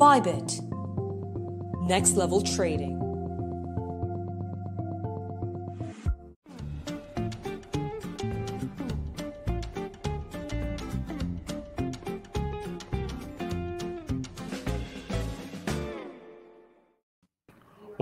[0.00, 0.62] Bybit.
[1.86, 2.99] Next level trading.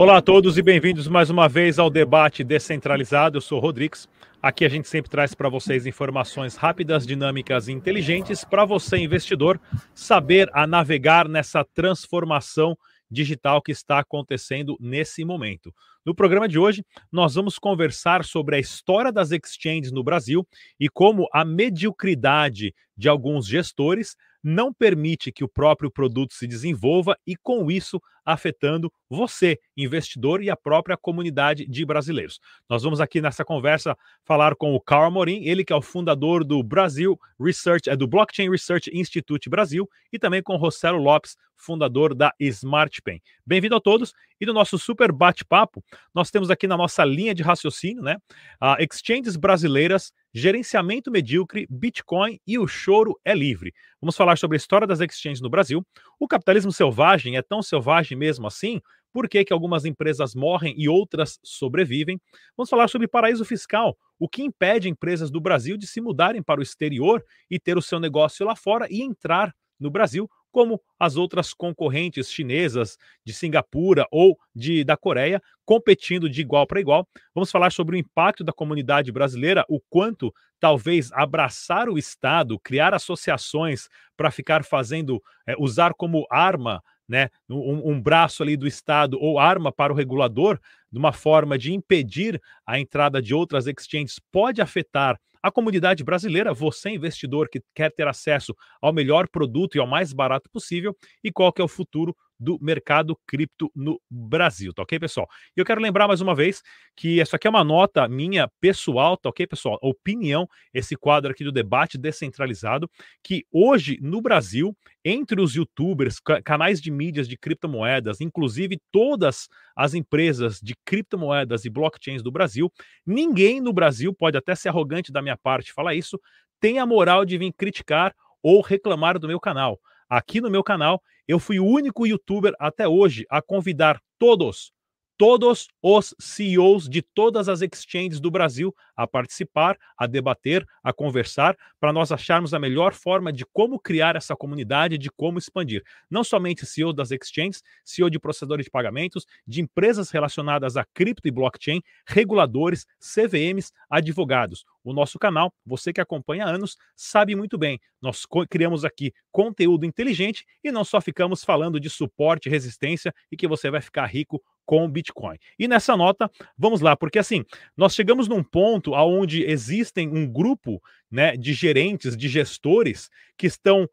[0.01, 3.36] Olá a todos e bem-vindos mais uma vez ao debate descentralizado.
[3.36, 4.09] Eu sou o Rodrigues.
[4.41, 9.61] Aqui a gente sempre traz para vocês informações rápidas, dinâmicas e inteligentes para você, investidor,
[9.93, 12.79] saber a navegar nessa transformação
[13.11, 15.75] digital que está acontecendo nesse momento.
[16.07, 20.46] No programa de hoje, nós vamos conversar sobre a história das exchanges no Brasil
[20.79, 27.17] e como a mediocridade de alguns gestores não permite que o próprio produto se desenvolva
[27.27, 32.39] e, com isso, afetando você, investidor, e a própria comunidade de brasileiros.
[32.69, 36.44] Nós vamos aqui nessa conversa falar com o Carl Morim, ele que é o fundador
[36.44, 41.36] do Brasil Research, é do Blockchain Research Institute Brasil, e também com o Rossello Lopes,
[41.56, 43.20] fundador da SmartPen.
[43.44, 45.83] Bem-vindo a todos e no nosso super bate-papo,
[46.14, 48.17] nós temos aqui na nossa linha de raciocínio, né,
[48.61, 53.74] a exchanges brasileiras gerenciamento medíocre, Bitcoin e o choro é livre.
[54.00, 55.84] Vamos falar sobre a história das exchanges no Brasil.
[56.19, 58.80] O capitalismo selvagem é tão selvagem mesmo assim?
[59.12, 62.20] Por que, que algumas empresas morrem e outras sobrevivem?
[62.56, 63.97] Vamos falar sobre paraíso fiscal.
[64.19, 67.83] O que impede empresas do Brasil de se mudarem para o exterior e ter o
[67.83, 74.06] seu negócio lá fora e entrar no Brasil como as outras concorrentes chinesas de Singapura
[74.11, 77.06] ou de da Coreia, competindo de igual para igual.
[77.34, 82.94] Vamos falar sobre o impacto da comunidade brasileira, o quanto talvez abraçar o Estado, criar
[82.94, 89.19] associações para ficar fazendo, é, usar como arma né, um, um, braço ali do Estado
[89.20, 90.61] ou arma para o regulador,
[90.92, 96.53] de uma forma de impedir a entrada de outras exchanges, pode afetar a comunidade brasileira,
[96.53, 101.30] você investidor que quer ter acesso ao melhor produto e ao mais barato possível, e
[101.30, 105.28] qual que é o futuro do mercado cripto no Brasil, tá ok, pessoal?
[105.56, 106.62] E eu quero lembrar mais uma vez
[106.96, 109.78] que isso aqui é uma nota minha pessoal, tá ok, pessoal?
[109.82, 112.88] Opinião, esse quadro aqui do debate descentralizado,
[113.22, 119.94] que hoje no Brasil, entre os youtubers, canais de mídias de criptomoedas, inclusive todas as
[119.94, 122.72] empresas de criptomoedas e blockchains do Brasil,
[123.06, 126.18] ninguém no Brasil, pode até ser arrogante da minha parte falar isso,
[126.60, 129.78] tem a moral de vir criticar ou reclamar do meu canal.
[130.09, 134.73] Aqui no meu canal, eu fui o único youtuber até hoje a convidar todos,
[135.19, 141.59] todos os CEOs de todas as exchanges do Brasil a participar, a debater, a conversar,
[141.79, 145.83] para nós acharmos a melhor forma de como criar essa comunidade, de como expandir.
[146.09, 151.29] Não somente CEO das exchanges, CEO de processadores de pagamentos, de empresas relacionadas a cripto
[151.29, 154.65] e blockchain, reguladores, CVMs, advogados.
[154.84, 157.81] O nosso canal, você que acompanha há anos, sabe muito bem.
[158.00, 163.49] Nós criamos aqui conteúdo inteligente e não só ficamos falando de suporte, resistência e que
[163.49, 165.38] você vai ficar rico com o Bitcoin.
[165.59, 167.44] E nessa nota, vamos lá, porque assim,
[167.77, 173.88] nós chegamos num ponto onde existem um grupo né, de gerentes, de gestores que estão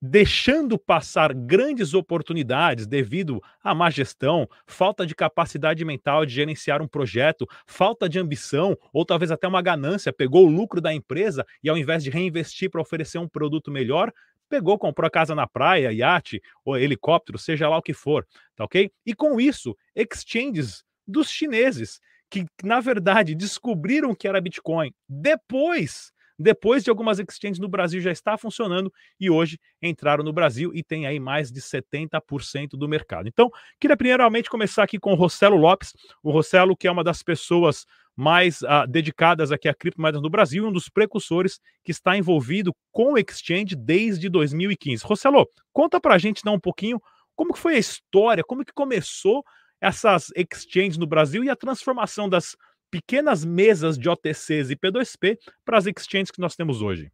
[0.00, 6.88] deixando passar grandes oportunidades devido à má gestão, falta de capacidade mental de gerenciar um
[6.88, 11.68] projeto, falta de ambição ou talvez até uma ganância, pegou o lucro da empresa e
[11.68, 14.10] ao invés de reinvestir para oferecer um produto melhor,
[14.48, 18.64] pegou, comprou a casa na praia, iate ou helicóptero, seja lá o que for, tá
[18.64, 18.90] ok?
[19.04, 22.00] E com isso, exchanges dos chineses,
[22.30, 26.12] que na verdade descobriram que era Bitcoin depois
[26.42, 30.82] depois de algumas exchanges no Brasil já está funcionando e hoje entraram no Brasil e
[30.82, 33.28] tem aí mais de 70% do mercado.
[33.28, 35.92] Então, queria primeiramente começar aqui com o Rossello Lopes,
[36.22, 37.84] o Rossello que é uma das pessoas
[38.16, 43.12] mais uh, dedicadas aqui a criptomoedas no Brasil, um dos precursores que está envolvido com
[43.12, 45.04] o exchange desde 2015.
[45.04, 47.00] Rossello, conta para a gente dar um pouquinho
[47.36, 49.44] como que foi a história, como que começou
[49.80, 52.54] essas exchanges no Brasil e a transformação das
[52.90, 57.10] pequenas mesas de OTCs e P2P para as exchanges que nós temos hoje.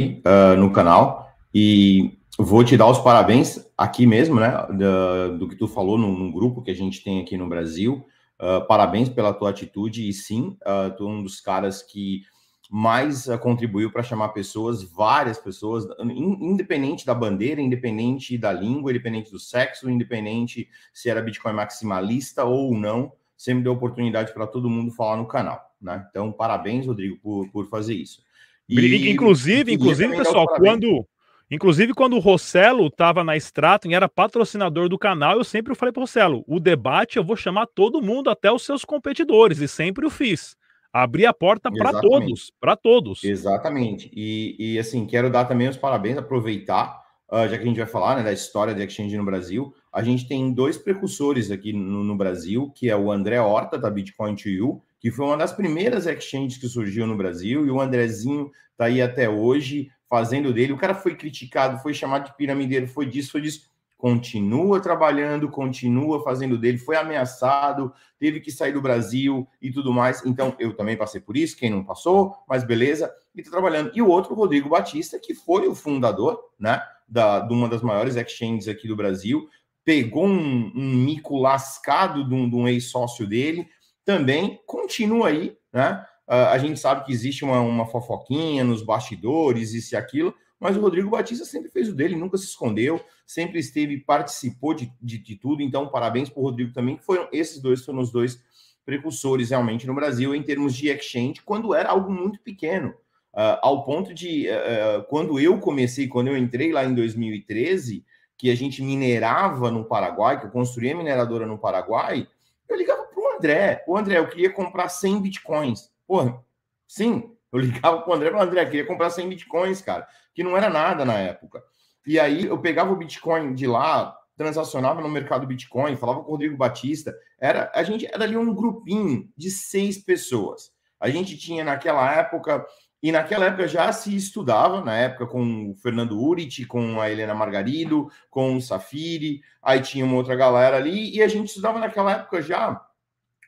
[0.00, 5.56] Uh, no canal e vou te dar os parabéns aqui mesmo, né, do, do que
[5.56, 8.06] tu falou num, num, grupo que a gente tem aqui no Brasil.
[8.40, 12.22] Uh, parabéns pela tua atitude e sim, uh, tu é um dos caras que
[12.68, 18.90] mais uh, contribuiu para chamar pessoas, várias pessoas, in, independente da bandeira, independente da língua,
[18.90, 24.68] independente do sexo, independente se era Bitcoin maximalista ou não, sempre deu oportunidade para todo
[24.68, 26.06] mundo falar no canal, né?
[26.10, 28.22] Então, parabéns, Rodrigo, por, por fazer isso.
[28.68, 31.06] E, inclusive, inclusive, pessoal, quando
[31.50, 35.92] Inclusive, quando o Rossello estava na Stratum e era patrocinador do canal, eu sempre falei
[35.92, 39.66] para o Rossello: o debate eu vou chamar todo mundo, até os seus competidores, e
[39.66, 40.57] sempre o fiz.
[40.92, 43.22] Abri a porta para todos, para todos.
[43.22, 44.10] Exatamente.
[44.14, 47.86] E, e, assim, quero dar também os parabéns, aproveitar, uh, já que a gente vai
[47.86, 49.74] falar né, da história da Exchange no Brasil.
[49.92, 53.90] A gente tem dois precursores aqui no, no Brasil, que é o André Horta, da
[53.90, 57.80] Bitcoin to You, que foi uma das primeiras exchanges que surgiu no Brasil, e o
[57.80, 60.72] Andrezinho está aí até hoje fazendo dele.
[60.72, 63.68] O cara foi criticado, foi chamado de piramideiro, foi disso, foi disso
[63.98, 70.24] continua trabalhando, continua fazendo dele, foi ameaçado, teve que sair do Brasil e tudo mais.
[70.24, 73.90] Então, eu também passei por isso, quem não passou, mas beleza, e tá trabalhando.
[73.92, 78.14] E o outro, Rodrigo Batista, que foi o fundador, né, da, de uma das maiores
[78.14, 79.48] exchanges aqui do Brasil,
[79.84, 83.68] pegou um, um mico lascado de um, de um ex-sócio dele,
[84.04, 86.04] também continua aí, né?
[86.28, 90.76] Uh, a gente sabe que existe uma, uma fofoquinha nos bastidores, isso e aquilo, mas
[90.76, 95.18] o Rodrigo Batista sempre fez o dele, nunca se escondeu, sempre esteve, participou de, de,
[95.18, 95.62] de tudo.
[95.62, 98.42] Então, parabéns para o Rodrigo também, que foram esses dois foram os dois
[98.84, 102.94] precursores realmente no Brasil em termos de exchange, quando era algo muito pequeno.
[103.34, 108.04] Uh, ao ponto de, uh, quando eu comecei, quando eu entrei lá em 2013,
[108.36, 112.26] que a gente minerava no Paraguai, que eu construía mineradora no Paraguai,
[112.68, 113.84] eu ligava para o André.
[113.86, 115.90] O André, eu queria comprar 100 bitcoins.
[116.06, 116.42] Porra,
[116.86, 120.06] sim, eu ligava para o André, para André, queria comprar 100 bitcoins, cara
[120.38, 121.60] que não era nada na época.
[122.06, 126.30] E aí eu pegava o Bitcoin de lá, transacionava no mercado Bitcoin, falava com o
[126.30, 127.12] Rodrigo Batista.
[127.40, 130.70] Era, a gente era ali um grupinho de seis pessoas.
[131.00, 132.64] A gente tinha naquela época,
[133.02, 137.34] e naquela época já se estudava, na época com o Fernando Urit, com a Helena
[137.34, 142.12] Margarido, com o Safiri, aí tinha uma outra galera ali, e a gente estudava naquela
[142.12, 142.80] época já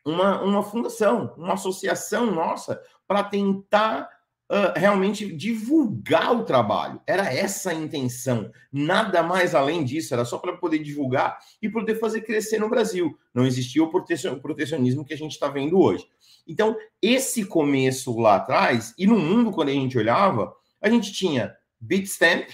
[0.05, 4.09] uma, uma fundação, uma associação nossa para tentar
[4.49, 7.01] uh, realmente divulgar o trabalho.
[7.05, 8.53] Era essa a intenção.
[8.73, 13.19] Nada mais além disso, era só para poder divulgar e poder fazer crescer no Brasil.
[13.35, 16.07] Não existia o protecionismo que a gente está vendo hoje.
[16.47, 21.53] Então, esse começo lá atrás, e no mundo, quando a gente olhava, a gente tinha
[21.81, 22.49] Bitstamp,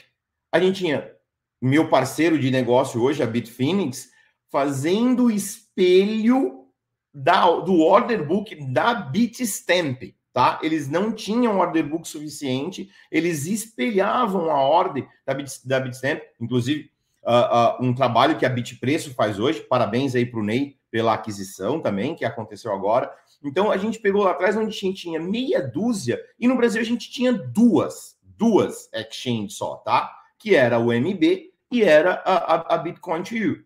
[0.50, 1.12] a gente tinha
[1.60, 4.08] meu parceiro de negócio hoje, a Bitfinex,
[4.50, 6.64] fazendo espelho
[7.12, 10.60] da, do order book da Bitstamp tá?
[10.62, 16.90] Eles não tinham order book suficiente, eles espelhavam a ordem da, Bit, da Bitstamp, inclusive
[17.24, 19.62] uh, uh, um trabalho que a Bitpreço faz hoje.
[19.62, 23.10] Parabéns aí para o Ney pela aquisição também, que aconteceu agora.
[23.42, 26.82] Então a gente pegou lá atrás onde a gente tinha meia dúzia, e no Brasil
[26.82, 30.14] a gente tinha duas, duas exchanges só, tá?
[30.38, 33.64] Que era o MB e era a, a, a Bitcoin to You.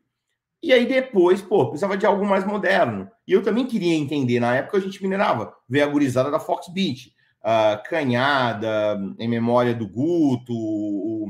[0.62, 3.10] E aí depois, pô, precisava de algo mais moderno.
[3.26, 7.14] E eu também queria entender, na época a gente minerava, ver a gurizada da Foxbit,
[7.40, 11.28] uh, Canhada, em memória do Guto, o,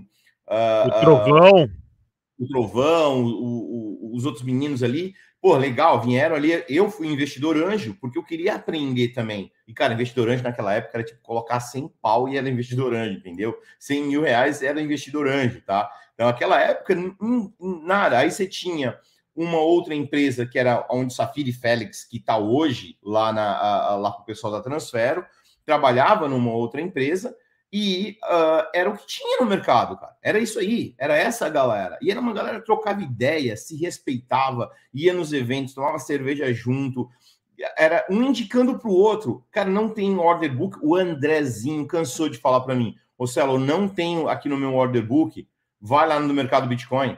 [0.48, 1.64] uh, o Trovão.
[1.64, 1.70] Uh,
[2.40, 5.14] o Trovão, o, o, os outros meninos ali.
[5.40, 6.64] Pô, legal, vieram ali.
[6.68, 9.50] Eu fui investidor anjo, porque eu queria aprender também.
[9.66, 13.18] E, cara, investidor anjo naquela época era tipo colocar 100 pau e era investidor anjo,
[13.18, 13.56] entendeu?
[13.78, 15.90] 100 mil reais era investidor anjo, tá?
[16.12, 16.94] Então, naquela época,
[17.58, 18.18] nada.
[18.18, 18.98] Aí você tinha
[19.34, 24.12] uma outra empresa que era onde Safiri Félix, que está hoje lá, na, a, lá
[24.12, 25.24] com o pessoal da Transfero,
[25.64, 27.34] trabalhava numa outra empresa
[27.72, 30.16] e uh, era o que tinha no mercado, cara.
[30.20, 31.96] Era isso aí, era essa galera.
[32.02, 37.08] E era uma galera que trocava ideia, se respeitava, ia nos eventos, tomava cerveja junto,
[37.76, 39.44] era um indicando para o outro.
[39.50, 40.78] Cara, não tem order book.
[40.82, 45.06] O Andrezinho cansou de falar para mim: Ô Celo, não tenho aqui no meu order
[45.06, 45.46] book.
[45.80, 47.16] Vai lá no mercado Bitcoin.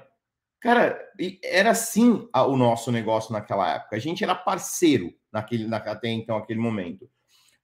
[0.62, 0.96] Cara,
[1.42, 3.96] era assim o nosso negócio naquela época.
[3.96, 7.10] A gente era parceiro naquele, na, até então, aquele momento.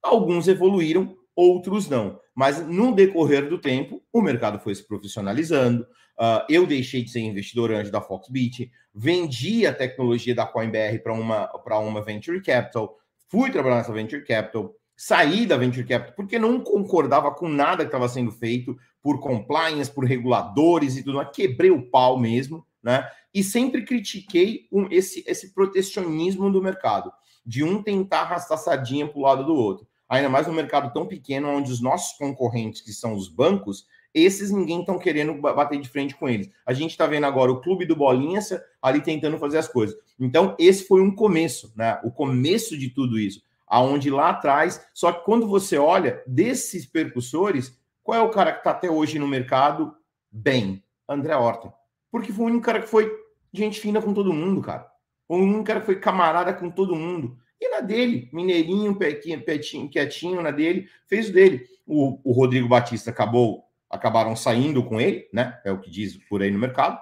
[0.03, 2.19] Alguns evoluíram, outros não.
[2.35, 5.85] Mas no decorrer do tempo, o mercado foi se profissionalizando.
[6.19, 11.13] Uh, eu deixei de ser investidor anjo da Foxbit, vendi a tecnologia da CoinBR para
[11.13, 12.97] uma, uma Venture Capital,
[13.29, 17.89] fui trabalhar nessa Venture Capital, saí da Venture Capital porque não concordava com nada que
[17.89, 21.31] estava sendo feito por compliance, por reguladores e tudo mais.
[21.31, 23.09] Quebrei o pau mesmo né?
[23.35, 27.13] E sempre critiquei um, esse, esse protecionismo do mercado,
[27.45, 29.87] de um tentar arrastar sardinha para o lado do outro.
[30.09, 34.51] Ainda mais no mercado tão pequeno, onde os nossos concorrentes, que são os bancos, esses
[34.51, 36.51] ninguém estão querendo bater de frente com eles.
[36.65, 39.97] A gente está vendo agora o clube do Bolinhas ali tentando fazer as coisas.
[40.19, 42.01] Então, esse foi um começo, né?
[42.03, 43.43] O começo de tudo isso.
[43.67, 48.59] Aonde lá atrás, só que quando você olha desses percussores, qual é o cara que
[48.59, 49.95] está até hoje no mercado
[50.33, 50.83] bem?
[51.07, 51.73] André Horta.
[52.11, 53.11] Porque foi o único cara que foi
[53.53, 54.87] gente fina com todo mundo, cara.
[55.29, 57.37] O único cara que foi camarada com todo mundo.
[57.61, 61.67] E na dele, mineirinho, petinho, quietinho na dele, fez o dele.
[61.87, 65.59] O, o Rodrigo Batista acabou acabaram saindo com ele, né?
[65.65, 66.99] É o que diz por aí no mercado,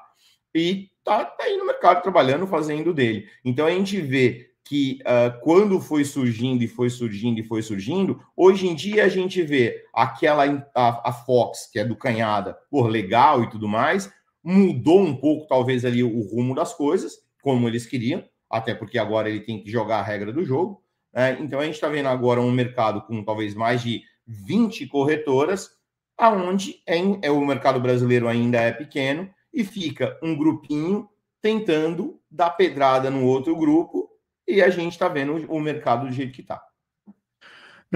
[0.54, 3.28] e tá, tá aí no mercado trabalhando, fazendo dele.
[3.44, 8.20] Então a gente vê que uh, quando foi surgindo e foi surgindo e foi surgindo,
[8.36, 10.44] hoje em dia a gente vê aquela
[10.74, 14.10] a, a Fox, que é do Canhada, por legal e tudo mais,
[14.46, 19.28] mudou um pouco, talvez, ali o rumo das coisas, como eles queriam, até porque agora
[19.28, 20.80] ele tem que jogar a regra do jogo.
[21.12, 21.36] Né?
[21.40, 25.70] Então a gente está vendo agora um mercado com talvez mais de 20 corretoras,
[26.16, 31.08] aonde é, é, o mercado brasileiro ainda é pequeno e fica um grupinho
[31.42, 34.08] tentando dar pedrada no outro grupo
[34.46, 36.62] e a gente está vendo o mercado do jeito que está.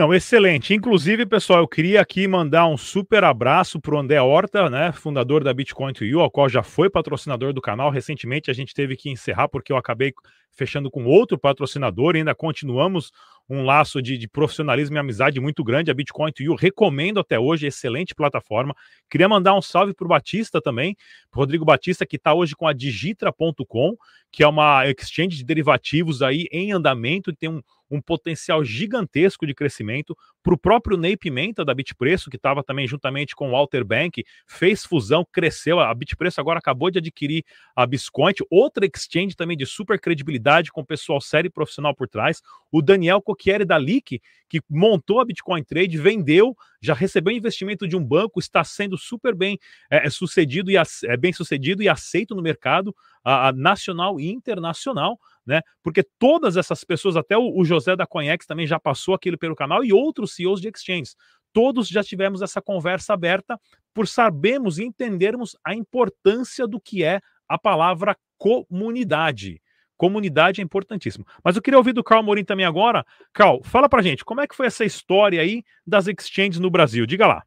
[0.01, 0.73] Não, excelente.
[0.73, 5.45] Inclusive, pessoal, eu queria aqui mandar um super abraço para o André Horta, né, fundador
[5.45, 7.91] da Bitcoin to You, ao qual já foi patrocinador do canal.
[7.91, 10.15] Recentemente a gente teve que encerrar porque eu acabei
[10.53, 13.13] fechando com outro patrocinador, ainda continuamos
[13.47, 15.91] um laço de, de, profissionalismo e amizade muito grande.
[15.91, 18.75] A Bitcoin to You recomendo até hoje, excelente plataforma.
[19.11, 20.97] Queria mandar um salve para o Batista também,
[21.31, 23.97] Rodrigo Batista, que está hoje com a Digitra.com,
[24.33, 29.55] que é uma exchange de derivativos aí em andamento, tem um, um potencial gigantesco de
[29.55, 30.17] crescimento.
[30.43, 34.25] Para o próprio Ney Pimenta da Bitpreço, que estava também juntamente com o Walter Bank,
[34.47, 35.81] fez fusão, cresceu.
[35.81, 37.45] A Bitpreço agora acabou de adquirir
[37.75, 42.41] a Biscoint, outra exchange também de super credibilidade, com pessoal sério e profissional por trás.
[42.71, 47.97] O Daniel Cocchieri da Leak, que montou a Bitcoin Trade, vendeu, já recebeu investimento de
[47.97, 49.59] um banco, está sendo super bem
[49.91, 52.95] é, é sucedido e é, bem sucedido e aceito no mercado
[53.25, 55.61] a, a nacional e internacional né?
[55.83, 59.85] Porque todas essas pessoas, até o, José da Conhex também já passou aquilo pelo canal
[59.85, 61.17] e outros CEOs de exchanges.
[61.53, 63.59] Todos já tivemos essa conversa aberta
[63.93, 69.61] por sabermos e entendermos a importância do que é a palavra comunidade.
[69.97, 71.27] Comunidade é importantíssimo.
[71.45, 73.05] Mas eu queria ouvir do Carl Morim também agora.
[73.35, 77.05] Carl, fala pra gente, como é que foi essa história aí das exchanges no Brasil?
[77.05, 77.43] Diga lá.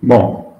[0.00, 0.59] Bom,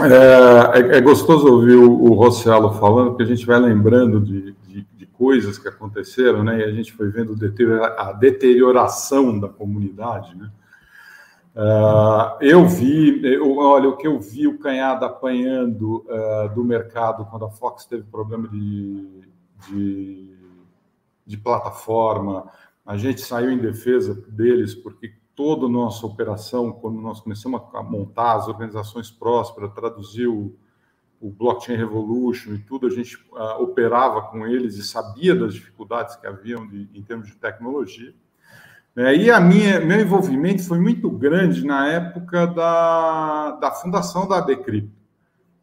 [0.00, 4.52] é, é, é, gostoso ouvir o, o Rossello falando, porque a gente vai lembrando de,
[4.66, 6.58] de, de, coisas que aconteceram, né?
[6.58, 7.36] E a gente foi vendo
[7.96, 10.50] a deterioração da comunidade, né?
[11.54, 17.24] Uh, eu vi, eu, olha, o que eu vi o Canhada apanhando uh, do mercado
[17.26, 19.22] quando a Fox teve problema de,
[19.68, 20.36] de,
[21.24, 22.50] de plataforma,
[22.84, 27.82] a gente saiu em defesa deles porque toda a nossa operação, quando nós começamos a
[27.82, 30.54] montar as organizações prósperas, traduzir o,
[31.20, 36.16] o Blockchain Revolution e tudo, a gente uh, operava com eles e sabia das dificuldades
[36.16, 38.14] que haviam de, em termos de tecnologia.
[38.96, 44.40] É, e a minha, meu envolvimento foi muito grande na época da, da fundação da
[44.40, 44.92] Decrypto,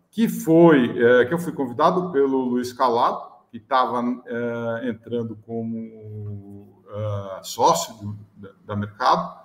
[0.10, 6.84] que foi é, que eu fui convidado pelo Luiz Calado, que estava é, entrando como
[6.90, 9.41] é, sócio do, da, da Mercado,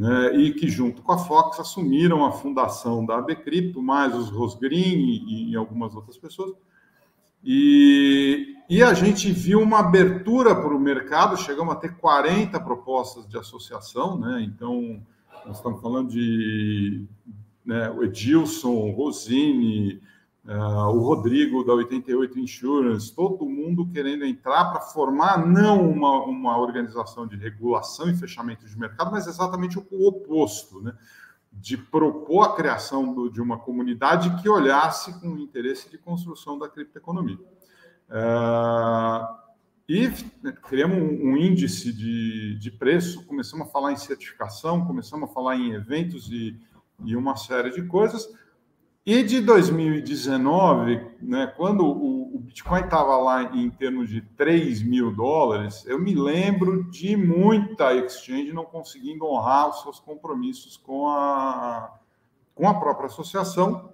[0.00, 4.98] né, e que, junto com a Fox, assumiram a fundação da Decrypto, mais os Rosgreen
[5.28, 6.54] e, e algumas outras pessoas.
[7.44, 13.28] E, e, a gente viu uma abertura para o mercado, chegamos a ter 40 propostas
[13.28, 14.40] de associação, né?
[14.42, 15.02] Então,
[15.44, 17.04] nós estamos falando de
[17.62, 20.00] né, o Edilson, Rosine,
[20.42, 26.58] Uh, o Rodrigo da 88 Insurance, todo mundo querendo entrar para formar não uma, uma
[26.58, 30.96] organização de regulação e fechamento de mercado, mas exatamente o, oposto, né?
[31.52, 36.68] de propor a criação do, de uma comunidade que olhasse com interesse de construção da
[36.68, 37.38] criptoeconomia.
[38.08, 39.40] Uh,
[39.86, 40.08] e
[40.62, 45.56] criamos um, um índice de, de preço, começamos a falar em certificação, começamos a falar
[45.56, 46.56] em eventos e,
[47.04, 48.26] e uma série de coisas
[49.12, 55.10] e de 2019, né, quando o, o Bitcoin estava lá em termos de 3 mil
[55.10, 61.92] dólares, eu me lembro de muita exchange não conseguindo honrar os seus compromissos com a,
[62.54, 63.92] com a própria associação.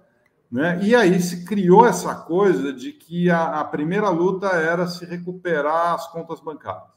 [0.51, 0.79] Né?
[0.83, 5.95] E aí se criou essa coisa de que a, a primeira luta era se recuperar
[5.95, 6.93] as contas bancárias.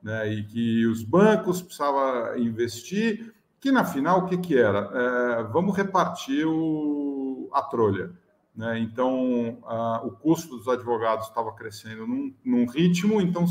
[0.00, 0.34] Né?
[0.34, 4.90] E que os bancos precisavam investir que na final o que, que era?
[4.92, 8.12] É, vamos repartir o, a trolha.
[8.54, 8.78] Né?
[8.80, 13.46] Então, a, o custo dos advogados estava crescendo num, num ritmo, então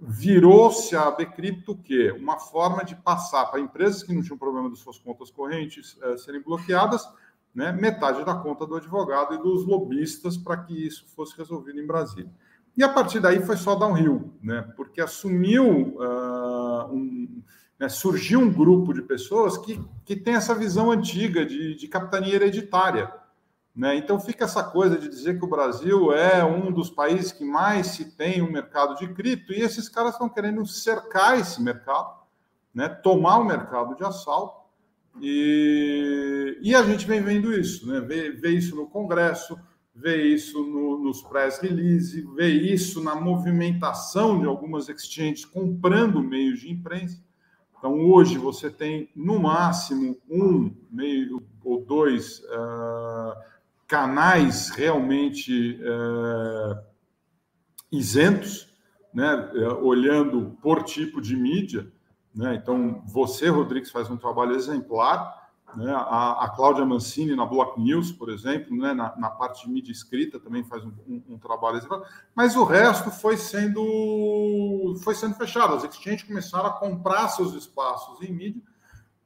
[0.00, 4.78] virou-se a Decrypto que uma forma de passar para empresas que não tinham problema de
[4.78, 7.06] suas contas correntes é, serem bloqueadas,
[7.54, 11.86] né, metade da conta do advogado e dos lobistas para que isso fosse resolvido em
[11.86, 12.30] Brasília.
[12.76, 17.42] E a partir daí foi só downhill, né, porque assumiu uh, um,
[17.80, 22.34] né, surgiu um grupo de pessoas que, que tem essa visão antiga de, de capitania
[22.34, 23.10] hereditária.
[23.74, 23.96] Né?
[23.96, 27.86] Então fica essa coisa de dizer que o Brasil é um dos países que mais
[27.86, 32.20] se tem um mercado de cripto, e esses caras estão querendo cercar esse mercado,
[32.74, 32.86] né?
[32.86, 34.60] tomar o mercado de assalto,
[35.18, 38.00] E, e a gente vem vendo isso, né?
[38.00, 39.58] Vê, vê isso no Congresso,
[39.94, 46.60] vê isso no, nos press release, vê isso na movimentação de algumas exchanges comprando meios
[46.60, 47.20] de imprensa.
[47.80, 53.34] Então, hoje você tem no máximo um meio ou dois uh,
[53.88, 56.78] canais realmente uh,
[57.90, 58.68] isentos,
[59.14, 59.34] né?
[59.54, 61.90] Uh, olhando por tipo de mídia.
[62.34, 62.54] Né?
[62.54, 65.39] Então, você, Rodrigues, faz um trabalho exemplar
[65.76, 65.92] né?
[65.92, 68.92] A, a Cláudia Mancini, na Block News, por exemplo, né?
[68.92, 71.80] na, na parte de mídia escrita, também faz um, um, um trabalho.
[72.34, 75.74] Mas o resto foi sendo, foi sendo fechado.
[75.74, 78.62] As exchanges começaram a comprar seus espaços em mídia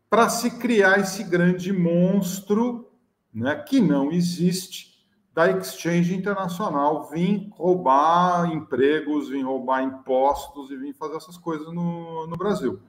[0.09, 2.91] para se criar esse grande monstro
[3.33, 3.57] né?
[3.57, 4.95] que não existe
[5.33, 12.27] da exchange internacional vir roubar empregos, vir roubar impostos e vir fazer essas coisas no,
[12.27, 12.81] no Brasil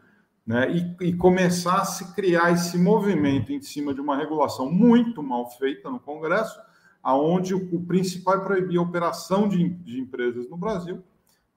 [0.46, 5.24] né, e, e, começar a se criar esse movimento em cima de uma regulação muito
[5.24, 6.60] mal feita no Congresso,
[7.02, 11.04] aonde o, o principal é proibir a operação de, de empresas no Brasil,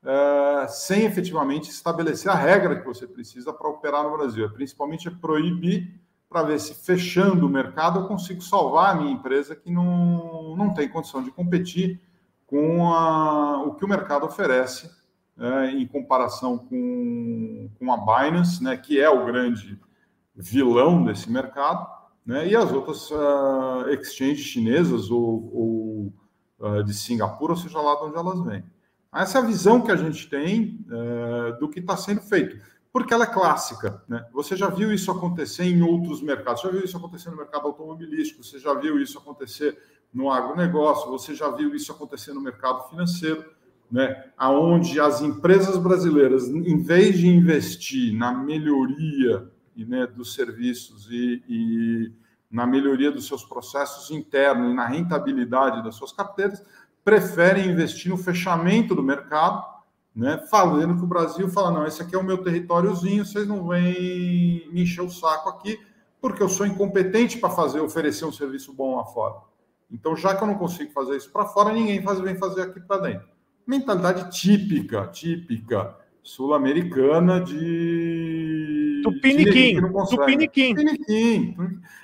[0.03, 4.47] é, sem efetivamente estabelecer a regra que você precisa para operar no Brasil.
[4.47, 9.13] É, principalmente é proibir para ver se fechando o mercado eu consigo salvar a minha
[9.13, 12.01] empresa que não, não tem condição de competir
[12.47, 14.91] com a, o que o mercado oferece
[15.39, 19.79] é, em comparação com, com a Binance, né, que é o grande
[20.35, 21.87] vilão desse mercado,
[22.27, 26.13] né, e as outras uh, exchanges chinesas ou, ou
[26.59, 28.65] uh, de Singapura, ou seja lá de onde elas vêm.
[29.15, 32.61] Essa é a visão que a gente tem uh, do que está sendo feito,
[32.93, 34.03] porque ela é clássica.
[34.09, 34.27] Né?
[34.33, 38.45] Você já viu isso acontecer em outros mercados, já viu isso acontecer no mercado automobilístico,
[38.45, 39.79] você já viu isso acontecer
[40.13, 43.58] no agronegócio, você já viu isso acontecer no mercado financeiro
[43.91, 51.43] né, aonde as empresas brasileiras, em vez de investir na melhoria né, dos serviços e,
[51.49, 52.13] e,
[52.51, 56.63] na melhoria dos seus processos internos e na rentabilidade das suas carteiras,
[57.05, 59.65] preferem investir no fechamento do mercado,
[60.15, 63.67] né, falando que o Brasil fala, não, esse aqui é o meu territóriozinho, vocês não
[63.69, 65.81] vêm me encher o saco aqui,
[66.21, 69.37] porque eu sou incompetente para fazer, oferecer um serviço bom lá fora.
[69.91, 72.81] Então, já que eu não consigo fazer isso para fora, ninguém faz, vem fazer aqui
[72.81, 73.28] para dentro
[73.69, 80.75] mentalidade típica, típica sul-americana de Tupiniquim, Tupiniquim.
[80.75, 81.57] Tupiniquim.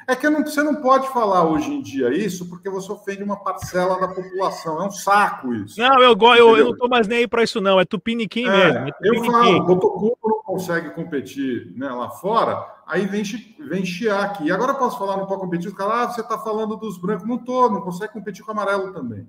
[0.07, 3.37] É que não, você não pode falar hoje em dia isso porque você ofende uma
[3.37, 4.83] parcela da população.
[4.83, 5.79] É um saco isso.
[5.79, 7.81] Não, eu, eu, eu não estou mais nem aí para isso, não.
[7.81, 8.89] É Tupiniquim é, mesmo.
[8.89, 9.27] É tupiniquim.
[9.27, 13.23] Eu falo, o Botocubo não consegue competir né, lá fora, aí vem,
[13.59, 14.45] vem chiar aqui.
[14.45, 16.99] E agora eu posso falar, não pode competir, os caras, ah, você está falando dos
[16.99, 17.27] brancos.
[17.27, 19.27] Não estou, não consegue competir com o amarelo também.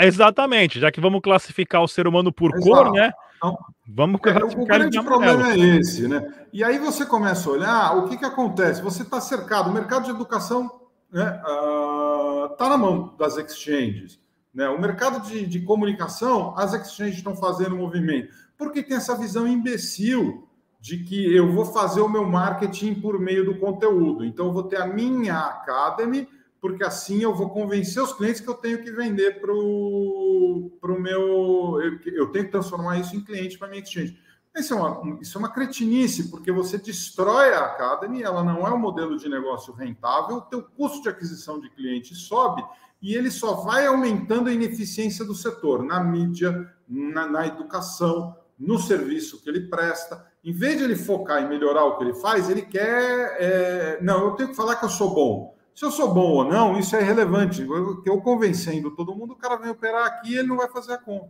[0.00, 2.66] Exatamente, já que vamos classificar o ser humano por Exato.
[2.66, 3.12] cor, né?
[3.36, 6.26] Então, vamos é, o grande problema é esse, né?
[6.52, 8.82] E aí você começa a olhar o que, que acontece.
[8.82, 10.70] Você está cercado, o mercado de educação
[11.12, 14.18] está né, uh, na mão das exchanges.
[14.54, 14.68] Né?
[14.70, 18.32] O mercado de, de comunicação, as exchanges estão fazendo movimento.
[18.56, 20.48] Porque tem essa visão imbecil
[20.80, 24.24] de que eu vou fazer o meu marketing por meio do conteúdo.
[24.24, 26.26] Então, eu vou ter a minha Academy
[26.66, 31.80] porque assim eu vou convencer os clientes que eu tenho que vender para o meu.
[31.80, 34.18] Eu, eu, tenho que transformar isso em cliente para minha exchange.
[34.56, 38.72] Isso é, uma, isso é uma cretinice, porque você destrói a Academy, ela não é
[38.72, 42.64] um modelo de negócio rentável, o teu custo de aquisição de cliente sobe
[43.00, 48.78] e ele só vai aumentando a ineficiência do setor na mídia, na, na educação, no
[48.78, 50.26] serviço que ele presta.
[50.42, 53.36] Em vez de ele focar em melhorar o que ele faz, ele quer.
[53.38, 55.55] É, não, eu tenho que falar que eu sou bom.
[55.76, 57.60] Se eu sou bom ou não, isso é irrelevante.
[57.60, 60.94] Eu, eu convencendo todo mundo, o cara vem operar aqui e ele não vai fazer
[60.94, 61.28] a conta.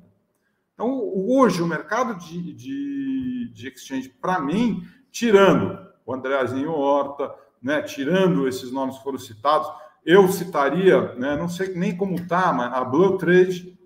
[0.73, 0.89] Então,
[1.29, 8.47] hoje, o mercado de, de, de exchange, para mim, tirando o Andreazinho Horta, né, tirando
[8.47, 9.69] esses nomes que foram citados,
[10.05, 13.77] eu citaria, né, não sei nem como está, mas a Blue Trade,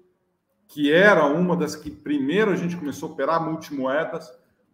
[0.69, 4.31] que era uma das que primeiro a gente começou a operar multimoedas,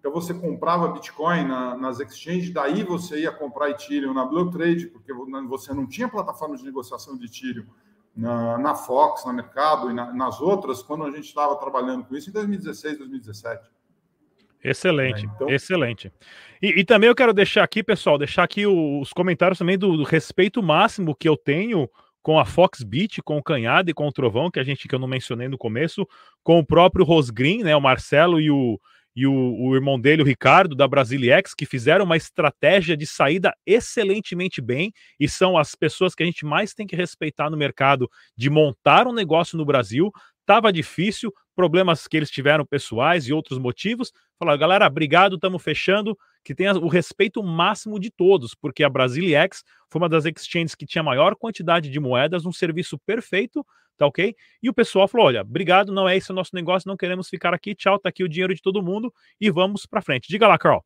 [0.07, 4.87] então você comprava Bitcoin na, nas exchanges, daí você ia comprar Ethereum na Blue Trade,
[4.87, 5.13] porque
[5.49, 7.67] você não tinha plataforma de negociação de Ethereum
[8.15, 12.15] na, na Fox, na Mercado e na, nas outras, quando a gente estava trabalhando com
[12.15, 13.69] isso em 2016, 2017.
[14.63, 15.49] Excelente, é, então...
[15.51, 16.13] excelente.
[16.63, 20.05] E, e, também eu quero deixar aqui, pessoal, deixar aqui os comentários também do, do
[20.05, 21.91] respeito máximo que eu tenho
[22.23, 25.01] com a Foxbit, com o Canhada e com o Trovão, que a gente que eu
[25.01, 26.07] não mencionei no começo,
[26.45, 28.79] com o próprio Rosgreen, né, o Marcelo e o
[29.17, 33.57] e o, o, irmão dele, o Ricardo, da Brasiliex, que fizeram uma estratégia de saída
[33.65, 38.11] excelentemente bem e são as pessoas que a gente mais tem que respeitar no mercado
[38.37, 40.13] de montar um negócio no Brasil.
[40.45, 44.13] Tava difícil, problemas que eles tiveram pessoais e outros motivos.
[44.39, 46.17] Falaram, galera, obrigado, estamos fechando.
[46.47, 50.87] Que tenha o respeito máximo de todos, porque a Brasiliex foi uma das exchanges que
[50.87, 53.67] tinha maior quantidade de moedas, um serviço perfeito,
[53.99, 54.33] tá ok?
[54.63, 57.53] E o pessoal falou: olha, obrigado, não é esse o nosso negócio, não queremos ficar
[57.53, 60.29] aqui, tchau, tá aqui o dinheiro de todo mundo e vamos para frente.
[60.29, 60.85] Diga lá, Carl.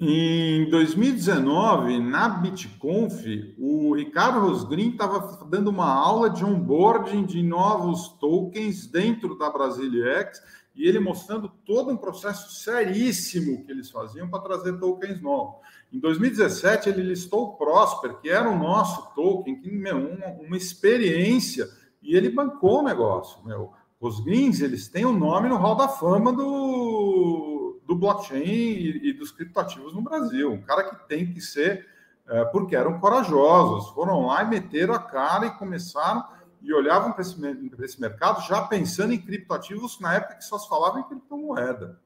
[0.00, 3.24] Em 2019, na BitConf,
[3.56, 10.42] o Ricardo Rosgrin estava dando uma aula de onboarding de novos tokens dentro da Brasiliex
[10.74, 15.60] e ele mostrando todo um processo seríssimo que eles faziam para trazer tokens novos.
[15.92, 20.56] Em 2017, ele listou o Prosper, que era o nosso token, que meu, uma, uma
[20.56, 21.68] experiência,
[22.02, 23.44] e ele bancou o negócio.
[23.44, 23.72] Meu.
[24.00, 29.10] Os Greens, eles têm o um nome no hall da fama do, do blockchain e,
[29.10, 30.50] e dos criptoativos no Brasil.
[30.50, 31.86] Um cara que tem que ser,
[32.26, 36.24] é, porque eram corajosos, foram lá e meteram a cara e começaram
[36.62, 37.36] e olhavam para esse,
[37.80, 42.00] esse mercado já pensando em criptoativos na época que só se falava em criptomoeda.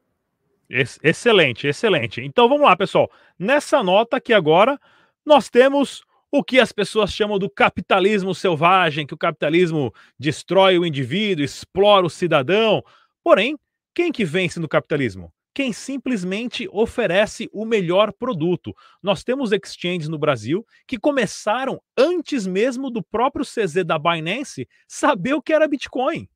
[0.69, 2.21] Excelente, excelente.
[2.21, 3.09] Então vamos lá, pessoal.
[3.39, 4.79] Nessa nota aqui agora,
[5.25, 10.85] nós temos o que as pessoas chamam do capitalismo selvagem, que o capitalismo destrói o
[10.85, 12.83] indivíduo, explora o cidadão.
[13.23, 13.57] Porém,
[13.95, 15.31] quem que vence no capitalismo?
[15.53, 18.73] Quem simplesmente oferece o melhor produto.
[19.01, 25.33] Nós temos exchanges no Brasil que começaram antes mesmo do próprio CZ da Binance saber
[25.33, 26.29] o que era Bitcoin.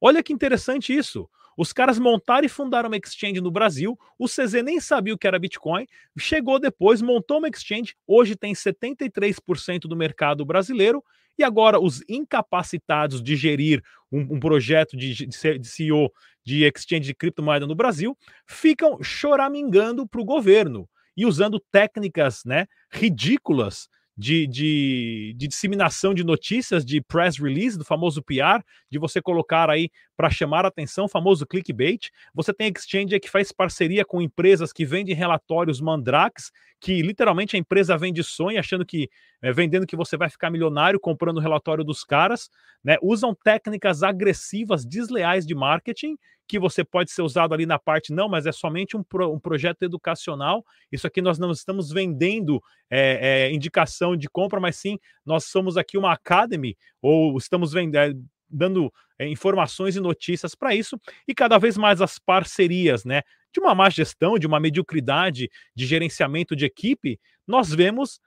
[0.00, 1.28] Olha que interessante isso.
[1.56, 3.98] Os caras montaram e fundaram uma exchange no Brasil.
[4.18, 5.86] O CZ nem sabia o que era Bitcoin.
[6.18, 7.94] Chegou depois, montou uma exchange.
[8.06, 11.02] Hoje tem 73% do mercado brasileiro.
[11.36, 16.12] E agora os incapacitados de gerir um, um projeto de, de, de CEO
[16.44, 22.66] de exchange de criptomoeda no Brasil ficam choramingando para o governo e usando técnicas né,
[22.90, 29.20] ridículas de, de, de, disseminação de notícias, de press release, do famoso PR, de você
[29.20, 32.10] colocar aí para chamar a atenção, famoso clickbait.
[32.32, 36.52] Você tem exchange que faz parceria com empresas que vendem relatórios mandrakes,
[36.84, 39.08] que literalmente a empresa vende sonho, achando que,
[39.40, 42.50] é, vendendo que você vai ficar milionário comprando o relatório dos caras,
[42.84, 42.98] né?
[43.02, 46.14] Usam técnicas agressivas, desleais de marketing
[46.46, 49.40] que você pode ser usado ali na parte, não, mas é somente um, pro, um
[49.40, 50.62] projeto educacional.
[50.92, 55.78] Isso aqui nós não estamos vendendo é, é, indicação de compra, mas sim nós somos
[55.78, 58.22] aqui uma academy, ou estamos vendendo
[58.54, 60.98] dando é, informações e notícias para isso,
[61.28, 63.22] e cada vez mais as parcerias, né?
[63.52, 68.20] De uma má gestão, de uma mediocridade de gerenciamento de equipe, nós vemos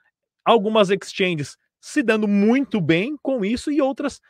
[0.44, 4.20] algumas exchanges se dando muito bem com isso e outras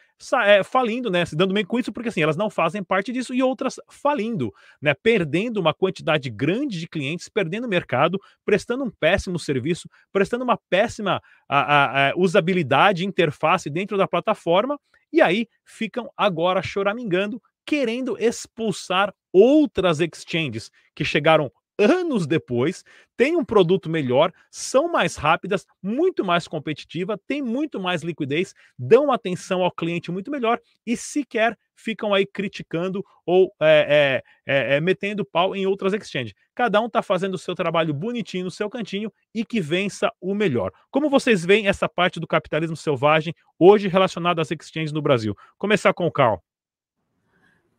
[0.45, 1.25] é, falindo, né?
[1.25, 4.53] Se dando bem com isso, porque assim, elas não fazem parte disso, e outras falindo,
[4.81, 4.95] né?
[4.95, 11.23] Perdendo uma quantidade grande de clientes, perdendo mercado, prestando um péssimo serviço, prestando uma péssima
[11.49, 14.79] a, a, a usabilidade, interface dentro da plataforma,
[15.13, 22.85] e aí ficam agora choramingando, querendo expulsar outras exchanges que chegaram anos depois,
[23.17, 29.13] tem um produto melhor, são mais rápidas, muito mais competitiva, tem muito mais liquidez, dão
[29.13, 34.81] atenção ao cliente muito melhor e sequer ficam aí criticando ou é, é, é, é
[34.81, 36.35] metendo pau em outras exchanges.
[36.55, 40.35] Cada um está fazendo o seu trabalho bonitinho no seu cantinho e que vença o
[40.35, 40.73] melhor.
[40.91, 45.37] Como vocês veem essa parte do capitalismo selvagem hoje relacionada às exchanges no Brasil?
[45.57, 46.43] Começar com o Carl.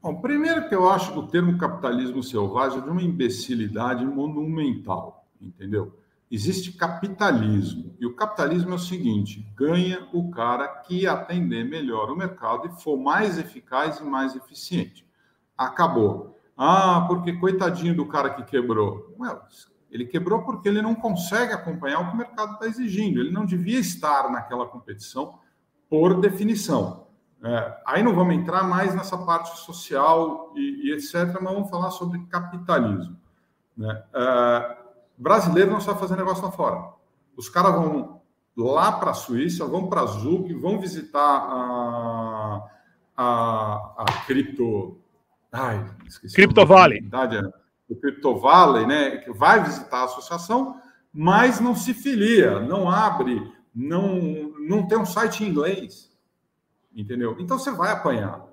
[0.02, 5.28] Bom, primeiro que eu acho que o termo capitalismo selvagem é de uma imbecilidade monumental,
[5.42, 5.94] entendeu?
[6.32, 12.16] Existe capitalismo, e o capitalismo é o seguinte: ganha o cara que atender melhor o
[12.16, 15.06] mercado e for mais eficaz e mais eficiente.
[15.58, 16.40] Acabou.
[16.56, 19.14] Ah, porque coitadinho do cara que quebrou.
[19.20, 19.42] Well,
[19.92, 23.20] ele quebrou porque ele não consegue acompanhar o que o mercado está exigindo.
[23.20, 25.40] Ele não devia estar naquela competição
[25.90, 27.09] por definição.
[27.42, 31.90] É, aí não vamos entrar mais nessa parte social e, e, etc., mas vamos falar
[31.92, 33.18] sobre capitalismo.
[33.78, 34.04] Né?
[34.14, 34.78] É,
[35.18, 36.94] brasileiro não sabe fazer negócio lá fora.
[37.38, 38.22] Os caras vão
[38.58, 42.70] lá para a Suíça, vão para a Zug, vão visitar a,
[43.16, 44.98] a, a cripto.
[45.50, 46.36] Ai, esqueci.
[46.36, 47.00] Crypto Valley.
[47.00, 49.18] É, o Crypto Valley, né?
[49.18, 50.76] Que vai visitar a associação,
[51.14, 53.42] mas não se filia, não abre,
[53.74, 56.09] não, não tem um site em inglês
[57.00, 57.36] entendeu?
[57.40, 58.46] Então você vai apanhar,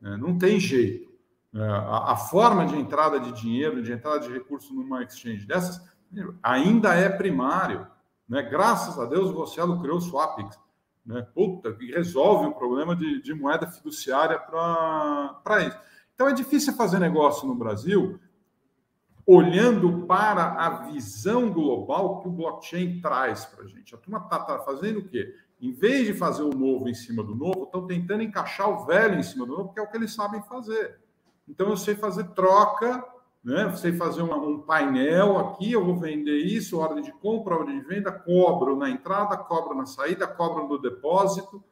[0.00, 0.16] né?
[0.16, 1.10] não tem jeito.
[1.54, 5.82] É, a, a, forma de entrada de dinheiro, de entrada de recurso numa exchange dessas,
[6.42, 7.86] ainda é primário.
[8.28, 8.42] Né?
[8.42, 10.58] Graças a Deus o Rossello criou o Swapix,
[11.04, 11.26] né?
[11.34, 15.78] Puta, que resolve o problema de, de moeda fiduciária para isso.
[16.14, 18.18] Então é difícil fazer negócio no Brasil
[19.26, 23.94] olhando para a visão global que o blockchain traz para a gente.
[23.94, 25.34] A turma está tá fazendo o quê?
[25.62, 29.18] Em vez de fazer o novo em cima do novo, estão tentando encaixar o velho
[29.18, 31.00] em cima do novo, que é o que eles sabem fazer.
[31.48, 33.02] Então, eu sei fazer troca
[33.42, 33.66] né?
[33.66, 37.86] Você fazer uma, um painel aqui, eu vou vender isso, ordem de compra, ordem de
[37.86, 41.62] venda, cobro na entrada, cobro na saída, cobro no depósito,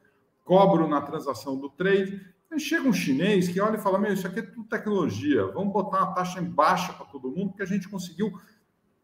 [0.43, 2.19] cobro na transação do trade.
[2.51, 5.71] Aí chega um chinês que olha e fala: Meu, isso aqui é tudo tecnologia, vamos
[5.71, 8.33] botar uma taxa baixa para todo mundo, porque a gente conseguiu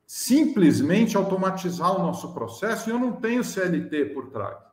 [0.06, 4.67] simplesmente automatizar o nosso processo e eu não tenho CLT por trás.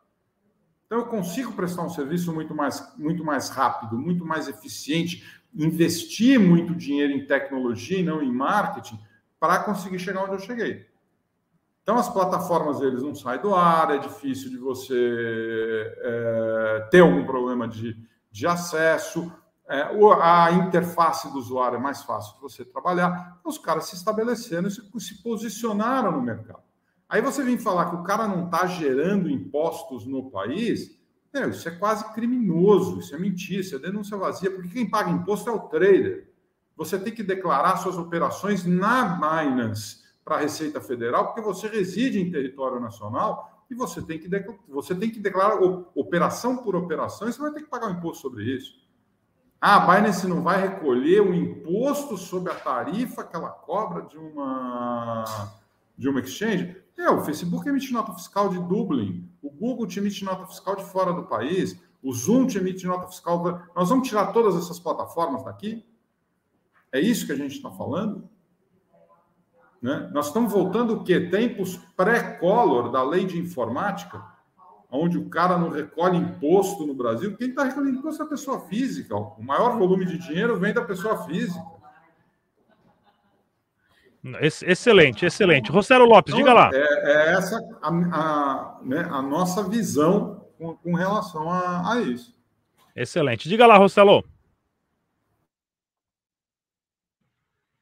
[0.86, 6.38] Então eu consigo prestar um serviço muito mais, muito mais rápido, muito mais eficiente, investir
[6.38, 8.98] muito dinheiro em tecnologia e não em marketing
[9.38, 10.86] para conseguir chegar onde eu cheguei.
[11.82, 17.24] Então as plataformas eles não saem do ar, é difícil de você é, ter algum
[17.24, 17.96] problema de,
[18.30, 19.30] de acesso,
[19.66, 19.82] é,
[20.20, 23.40] a interface do usuário é mais fácil de você trabalhar.
[23.44, 26.63] Os caras se estabeleceram e se, se posicionaram no mercado.
[27.14, 30.98] Aí você vem falar que o cara não está gerando impostos no país,
[31.32, 35.12] é, isso é quase criminoso, isso é mentira, isso é denúncia vazia, porque quem paga
[35.12, 36.28] imposto é o trader.
[36.76, 42.20] Você tem que declarar suas operações na Binance para a Receita Federal, porque você reside
[42.20, 44.28] em território nacional e você tem que,
[44.68, 45.62] você tem que declarar
[45.94, 48.74] operação por operação e você vai ter que pagar o um imposto sobre isso.
[49.60, 54.18] Ah, a Binance não vai recolher o imposto sobre a tarifa que ela cobra de
[54.18, 55.24] uma,
[55.96, 56.82] de uma exchange?
[56.96, 60.84] É, o Facebook emite nota fiscal de Dublin, o Google te emite nota fiscal de
[60.84, 63.62] fora do país, o Zoom te emite nota fiscal.
[63.74, 65.84] Nós vamos tirar todas essas plataformas daqui?
[66.92, 68.28] É isso que a gente está falando?
[69.82, 70.10] Né?
[70.14, 71.28] Nós estamos voltando o quê?
[71.28, 74.34] Tempos pré-color da lei de informática?
[74.96, 78.60] onde o cara não recolhe imposto no Brasil, quem está recolhendo imposto é a pessoa
[78.60, 79.16] física.
[79.16, 81.60] O maior volume de dinheiro vem da pessoa física.
[84.40, 85.70] Excelente, excelente.
[85.70, 86.70] Rossello Lopes, então, diga lá.
[86.72, 92.34] É, é essa a, a, né, a, nossa visão com, com relação a, a, isso.
[92.96, 93.48] Excelente.
[93.48, 94.24] Diga lá, Rossello.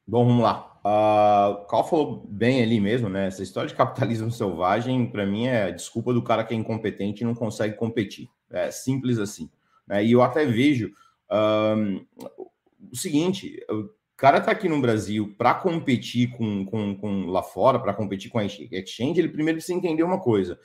[0.05, 0.69] Bom, vamos lá.
[0.85, 3.29] Uh, Carl falou bem ali mesmo, né?
[3.29, 7.27] Essa história de capitalismo selvagem, para mim, é desculpa do cara que é incompetente e
[7.27, 8.29] não consegue competir.
[8.51, 9.49] É simples assim.
[9.87, 10.05] Né?
[10.05, 10.93] E eu até vejo
[11.31, 12.05] um,
[12.91, 13.91] o seguinte: o
[14.23, 18.39] cara tá aqui no Brasil para competir com, com, com, lá fora, para competir com
[18.39, 20.57] a exchange, ele primeiro precisa entender uma coisa.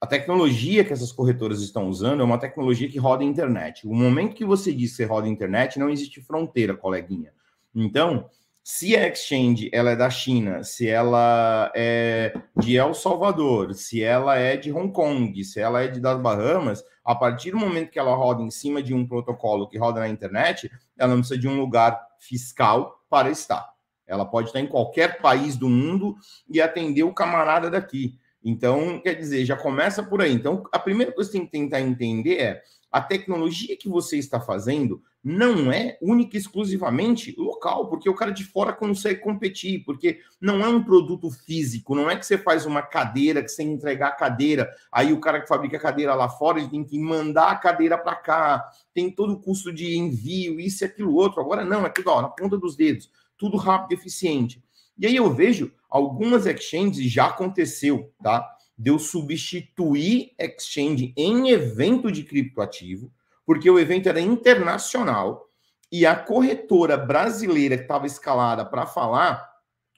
[0.00, 3.84] A tecnologia que essas corretoras estão usando é uma tecnologia que roda a internet.
[3.84, 7.32] O momento que você diz que roda a internet, não existe fronteira, coleguinha.
[7.74, 8.30] Então,
[8.62, 14.36] se a exchange ela é da China, se ela é de El Salvador, se ela
[14.36, 17.98] é de Hong Kong, se ela é de das Bahamas, a partir do momento que
[17.98, 21.48] ela roda em cima de um protocolo que roda na internet, ela não precisa de
[21.48, 23.68] um lugar fiscal para estar.
[24.06, 26.16] Ela pode estar em qualquer país do mundo
[26.48, 28.18] e atender o camarada daqui.
[28.42, 30.32] Então, quer dizer, já começa por aí.
[30.32, 34.16] Então, a primeira coisa que você tem que tentar entender é a tecnologia que você
[34.16, 39.84] está fazendo não é única e exclusivamente local, porque o cara de fora consegue competir,
[39.84, 43.62] porque não é um produto físico, não é que você faz uma cadeira, que você
[43.62, 46.98] entregar a cadeira, aí o cara que fabrica a cadeira lá fora, ele tem que
[46.98, 51.40] mandar a cadeira para cá, tem todo o custo de envio, isso e aquilo outro.
[51.40, 54.62] Agora não, é tudo ó, na ponta dos dedos, tudo rápido e eficiente.
[54.98, 58.46] E aí eu vejo algumas exchanges, já aconteceu, tá?
[58.76, 63.12] De eu substituir exchange em evento de criptoativo,
[63.46, 65.46] porque o evento era internacional
[65.92, 69.48] e a corretora brasileira que estava escalada para falar,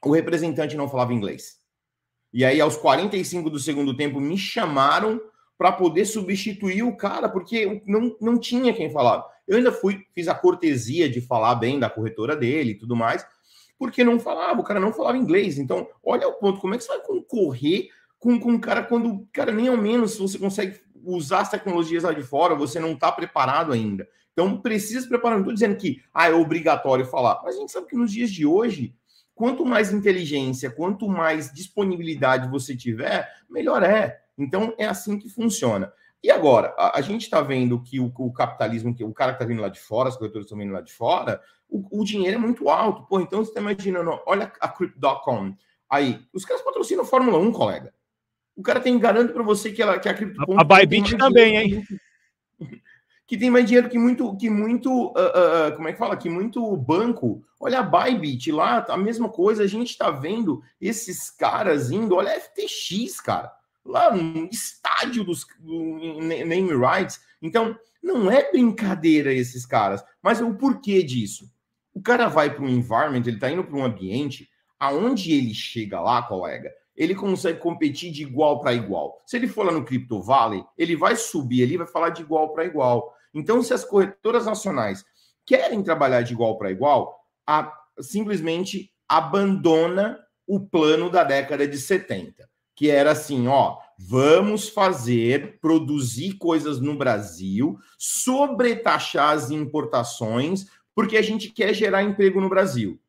[0.04, 1.60] o representante não falava inglês.
[2.32, 5.20] E aí, aos 45 do segundo tempo, me chamaram
[5.58, 9.24] para poder substituir o cara, porque não, não tinha quem falar.
[9.46, 13.24] Eu ainda fui, fiz a cortesia de falar bem da corretora dele e tudo mais,
[13.78, 15.58] porque não falava, o cara não falava inglês.
[15.58, 19.28] Então, olha o ponto, como é que você vai concorrer com, com um cara quando,
[19.32, 23.10] cara, nem ao menos você consegue usar as tecnologias lá de fora, você não está
[23.10, 24.08] preparado ainda.
[24.32, 25.36] Então, precisa se preparar.
[25.36, 28.30] Não estou dizendo que ah, é obrigatório falar, mas a gente sabe que nos dias
[28.30, 28.94] de hoje,
[29.34, 34.22] quanto mais inteligência, quanto mais disponibilidade você tiver, melhor é.
[34.36, 35.92] Então, é assim que funciona.
[36.22, 39.36] E agora, a, a gente está vendo que o, o, capitalismo, que o cara que
[39.36, 42.36] está vindo lá de fora, as corretoras estão vindo lá de fora, o, o, dinheiro
[42.36, 43.02] é muito alto.
[43.06, 45.54] Pô, então você está imaginando, olha a Crypto.com.
[45.90, 47.92] Aí, os caras patrocinam Fórmula 1, colega.
[48.62, 50.56] O cara tem garanto para você que, ela, que a CryptoPunk...
[50.56, 51.84] A Bybit também, hein?
[53.26, 56.16] Que tem mais dinheiro que muito, que muito, uh, uh, como é que fala?
[56.16, 57.42] Que muito banco.
[57.58, 59.64] Olha a Bybit lá, a mesma coisa.
[59.64, 62.14] A gente está vendo esses caras indo.
[62.14, 63.50] Olha a FTX, cara.
[63.84, 67.20] Lá no estádio dos name rights.
[67.42, 70.04] Então, não é brincadeira esses caras.
[70.22, 71.50] Mas o porquê disso?
[71.92, 74.48] O cara vai para um environment, ele está indo para um ambiente
[74.78, 79.22] aonde ele chega lá, colega, ele consegue competir de igual para igual.
[79.26, 82.52] Se ele for lá no Crypto Valley, ele vai subir ali, vai falar de igual
[82.52, 83.14] para igual.
[83.34, 85.04] Então, se as corretoras nacionais
[85.46, 92.48] querem trabalhar de igual para igual, a, simplesmente abandona o plano da década de 70,
[92.74, 101.22] que era assim, ó, vamos fazer, produzir coisas no Brasil, sobretaxar as importações, porque a
[101.22, 103.00] gente quer gerar emprego no Brasil.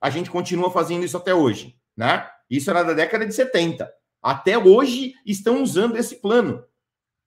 [0.00, 2.26] A gente continua fazendo isso até hoje, né?
[2.50, 3.90] Isso era da década de 70.
[4.22, 6.64] Até hoje estão usando esse plano.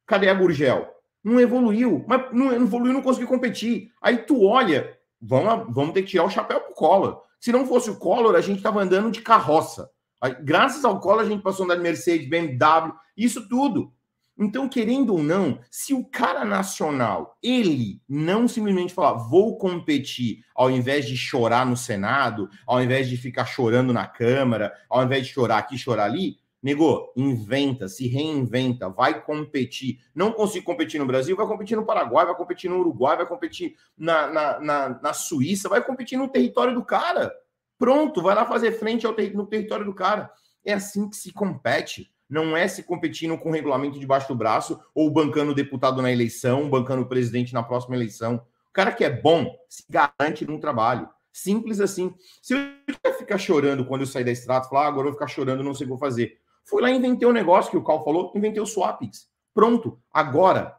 [0.06, 0.94] Cadê a Gurgel?
[1.24, 3.90] Não evoluiu, mas não evoluiu, não conseguiu competir.
[4.02, 7.24] Aí tu olha, vamos, vamos ter que tirar o chapéu pro Collor.
[7.40, 9.90] Se não fosse o Collor, a gente estava andando de carroça.
[10.22, 13.94] Aí, graças ao Collor, a gente passou a andar de Mercedes, BMW, isso tudo.
[14.38, 20.72] Então, querendo ou não, se o cara nacional, ele não simplesmente falar, vou competir, ao
[20.72, 25.34] invés de chorar no Senado, ao invés de ficar chorando na Câmara, ao invés de
[25.34, 30.00] chorar aqui, chorar ali, negou, inventa, se reinventa, vai competir.
[30.16, 33.76] Não consigo competir no Brasil, vai competir no Paraguai, vai competir no Uruguai, vai competir
[33.98, 37.32] na, na, na, na Suíça, vai competir no território do cara.
[37.78, 40.32] Pronto, vai lá fazer frente ao ter, no território do cara.
[40.66, 44.82] É assim que se compete não é se competindo com o regulamento debaixo do braço
[44.96, 48.44] ou bancando deputado na eleição, bancando o presidente na próxima eleição.
[48.70, 51.08] O cara que é bom se garante num trabalho.
[51.32, 52.12] Simples assim.
[52.42, 55.28] Se eu ficar chorando quando eu sair da estrada, falar, ah, agora eu vou ficar
[55.28, 56.40] chorando, não sei o que vou fazer.
[56.66, 59.28] Fui lá e inventei um negócio que o Cal falou, inventei o Swapix.
[59.54, 60.00] Pronto.
[60.12, 60.76] Agora,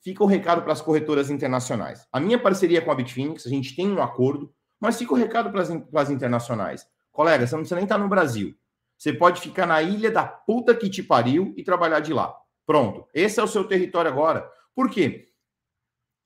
[0.00, 2.06] fica o recado para as corretoras internacionais.
[2.10, 5.50] A minha parceria com a Bitfinex, a gente tem um acordo, mas fica o recado
[5.50, 6.86] para as, internacionais.
[7.12, 8.54] Colega, você não precisa nem estar no Brasil.
[9.04, 12.34] Você pode ficar na ilha da puta que te pariu e trabalhar de lá.
[12.64, 13.06] Pronto.
[13.12, 14.50] Esse é o seu território agora.
[14.74, 15.28] Por quê?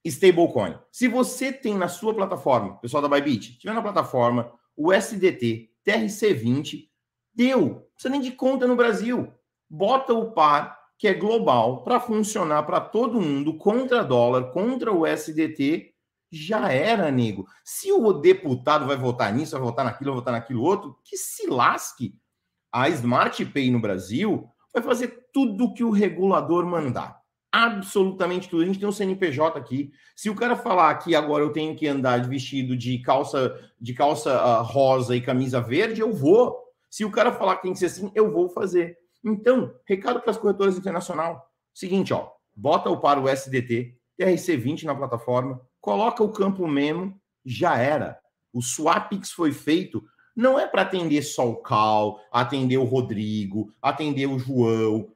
[0.05, 0.79] Stablecoin.
[0.93, 6.88] Se você tem na sua plataforma, pessoal da Bybit, tiver na plataforma o SDT TRC20,
[7.35, 7.61] deu.
[7.61, 9.35] Não precisa nem de conta no Brasil.
[9.69, 15.05] Bota o par, que é global, para funcionar para todo mundo, contra dólar, contra o
[15.05, 15.93] SDT,
[16.31, 17.45] já era, nego.
[17.64, 21.49] Se o deputado vai votar nisso, vai votar naquilo, vai votar naquilo outro, que se
[21.49, 22.14] lasque
[22.72, 27.18] a Smart Pay no Brasil vai fazer tudo que o regulador mandar.
[27.50, 28.62] Absolutamente tudo.
[28.62, 29.90] A gente tem um CNPJ aqui.
[30.14, 34.33] Se o cara falar que agora eu tenho que andar vestido de calça de calça
[34.35, 36.57] uh, rosa e camisa verde, eu vou.
[36.90, 38.96] Se o cara falar que tem que ser assim, eu vou fazer.
[39.24, 41.50] Então, recado para as corretoras internacional.
[41.74, 47.78] Seguinte, ó, bota o para o SDT, TRC20 na plataforma, coloca o campo memo, já
[47.78, 48.18] era.
[48.52, 50.02] O Swapix foi feito
[50.38, 55.11] não é para atender só o Cal, atender o Rodrigo, atender o João,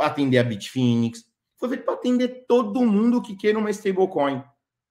[0.00, 1.24] atender a Bitfinex.
[1.56, 4.42] Foi feito para atender todo mundo que queira uma stablecoin.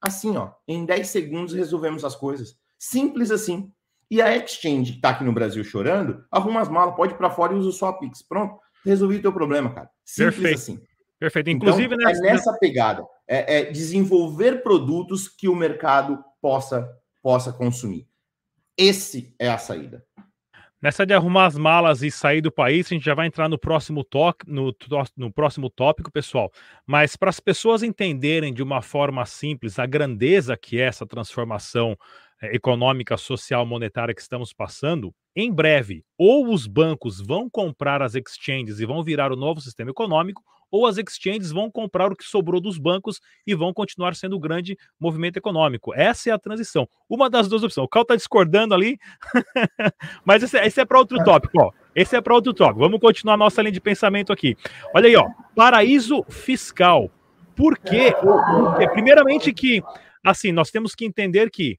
[0.02, 2.58] Assim, ó, em 10 segundos resolvemos as coisas.
[2.80, 3.70] Simples assim.
[4.10, 7.30] E a Exchange, que está aqui no Brasil chorando, arruma as malas, pode ir para
[7.30, 8.22] fora e usa o sua Pix.
[8.22, 9.90] Pronto, resolvi o teu problema, cara.
[10.06, 10.60] Simples Perfeito.
[10.60, 10.80] assim.
[11.20, 11.50] Perfeito.
[11.50, 13.06] Inclusive, então, é nessa pegada.
[13.28, 16.90] É, é desenvolver produtos que o mercado possa,
[17.22, 18.08] possa consumir.
[18.78, 20.04] Esse é a saída.
[20.84, 23.58] Nessa de arrumar as malas e sair do país, a gente já vai entrar no
[23.58, 24.76] próximo, toque, no,
[25.16, 26.52] no próximo tópico, pessoal.
[26.86, 31.98] Mas para as pessoas entenderem de uma forma simples a grandeza que é essa transformação
[32.42, 38.14] é, econômica, social, monetária que estamos passando, em breve, ou os bancos vão comprar as
[38.14, 42.24] exchanges e vão virar o novo sistema econômico, ou as exchanges vão comprar o que
[42.24, 45.94] sobrou dos bancos e vão continuar sendo o grande movimento econômico.
[45.94, 46.90] Essa é a transição.
[47.08, 47.86] Uma das duas opções.
[47.86, 48.98] O Cal está discordando ali,
[50.26, 51.62] mas esse, esse é para outro tópico.
[51.62, 51.72] Ó.
[51.96, 52.80] Esse é para outro tópico.
[52.80, 54.58] Vamos continuar nossa linha de pensamento aqui.
[54.96, 55.30] Olha aí, ó.
[55.56, 57.12] Paraíso fiscal.
[57.56, 58.12] Por quê?
[58.94, 59.84] Primeiramente que,
[60.26, 61.78] assim, nós temos que entender que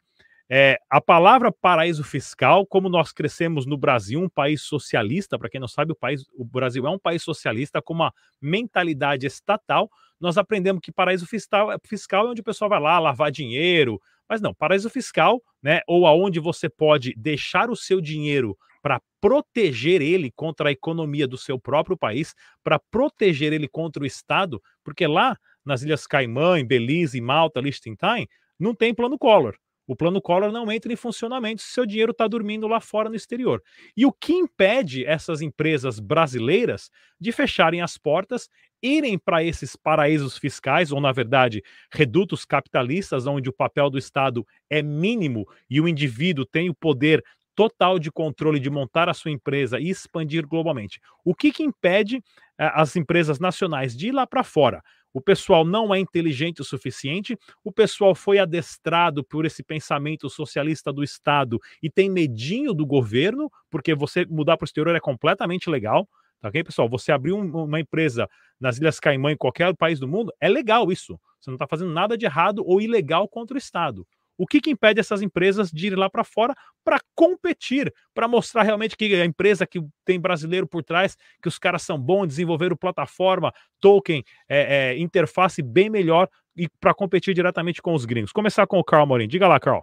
[0.50, 5.60] é, a palavra paraíso fiscal, como nós crescemos no Brasil, um país socialista, para quem
[5.60, 9.90] não sabe, o, país, o Brasil é um país socialista com uma mentalidade estatal.
[10.20, 14.40] Nós aprendemos que paraíso fiscal, fiscal é onde o pessoal vai lá lavar dinheiro, mas
[14.40, 20.30] não, paraíso fiscal, né, ou aonde você pode deixar o seu dinheiro para proteger ele
[20.30, 25.38] contra a economia do seu próprio país, para proteger ele contra o Estado, porque lá
[25.64, 28.28] nas Ilhas Caimã, em Belize, em Malta, Liechtenstein,
[28.58, 29.56] não tem plano Collor.
[29.86, 33.16] O plano Collor não entra em funcionamento se seu dinheiro está dormindo lá fora no
[33.16, 33.62] exterior.
[33.96, 36.90] E o que impede essas empresas brasileiras
[37.20, 38.48] de fecharem as portas,
[38.82, 44.46] irem para esses paraísos fiscais, ou na verdade, redutos capitalistas, onde o papel do Estado
[44.70, 47.22] é mínimo e o indivíduo tem o poder
[47.54, 51.00] total de controle de montar a sua empresa e expandir globalmente.
[51.24, 52.16] O que, que impede
[52.58, 54.82] eh, as empresas nacionais de ir lá para fora?
[55.14, 60.92] O pessoal não é inteligente o suficiente, o pessoal foi adestrado por esse pensamento socialista
[60.92, 65.70] do Estado e tem medinho do governo, porque você mudar para o exterior é completamente
[65.70, 66.08] legal.
[66.40, 66.88] Tá ok, pessoal?
[66.88, 68.28] Você abrir um, uma empresa
[68.60, 71.18] nas Ilhas Caimã, em qualquer país do mundo, é legal isso.
[71.40, 74.06] Você não está fazendo nada de errado ou ilegal contra o Estado.
[74.36, 76.54] O que, que impede essas empresas de ir lá para fora
[76.84, 81.58] para competir, para mostrar realmente que a empresa que tem brasileiro por trás, que os
[81.58, 87.80] caras são bons, desenvolveram plataforma, token, é, é, interface bem melhor e para competir diretamente
[87.80, 88.32] com os gringos.
[88.32, 89.28] Começar com o Carl Morin.
[89.28, 89.82] Diga lá, Carl.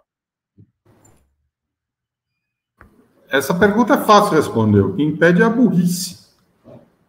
[3.29, 4.81] Essa pergunta é fácil responder.
[4.81, 6.21] O que impede é a burrice.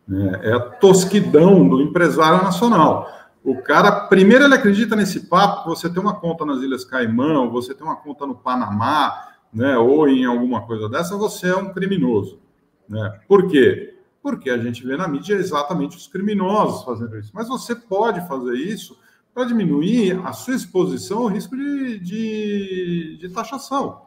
[0.07, 0.41] Né?
[0.45, 3.09] É a tosquidão do empresário nacional.
[3.45, 7.75] O cara, primeiro, ele acredita nesse papo você tem uma conta nas Ilhas Caimão, você
[7.75, 12.41] tem uma conta no Panamá, né, ou em alguma coisa dessa, você é um criminoso.
[12.89, 13.21] Né?
[13.27, 13.99] Por quê?
[14.23, 17.33] Porque a gente vê na mídia exatamente os criminosos fazendo isso.
[17.35, 18.97] Mas você pode fazer isso
[19.35, 24.03] para diminuir a sua exposição ao risco de, de, de taxação.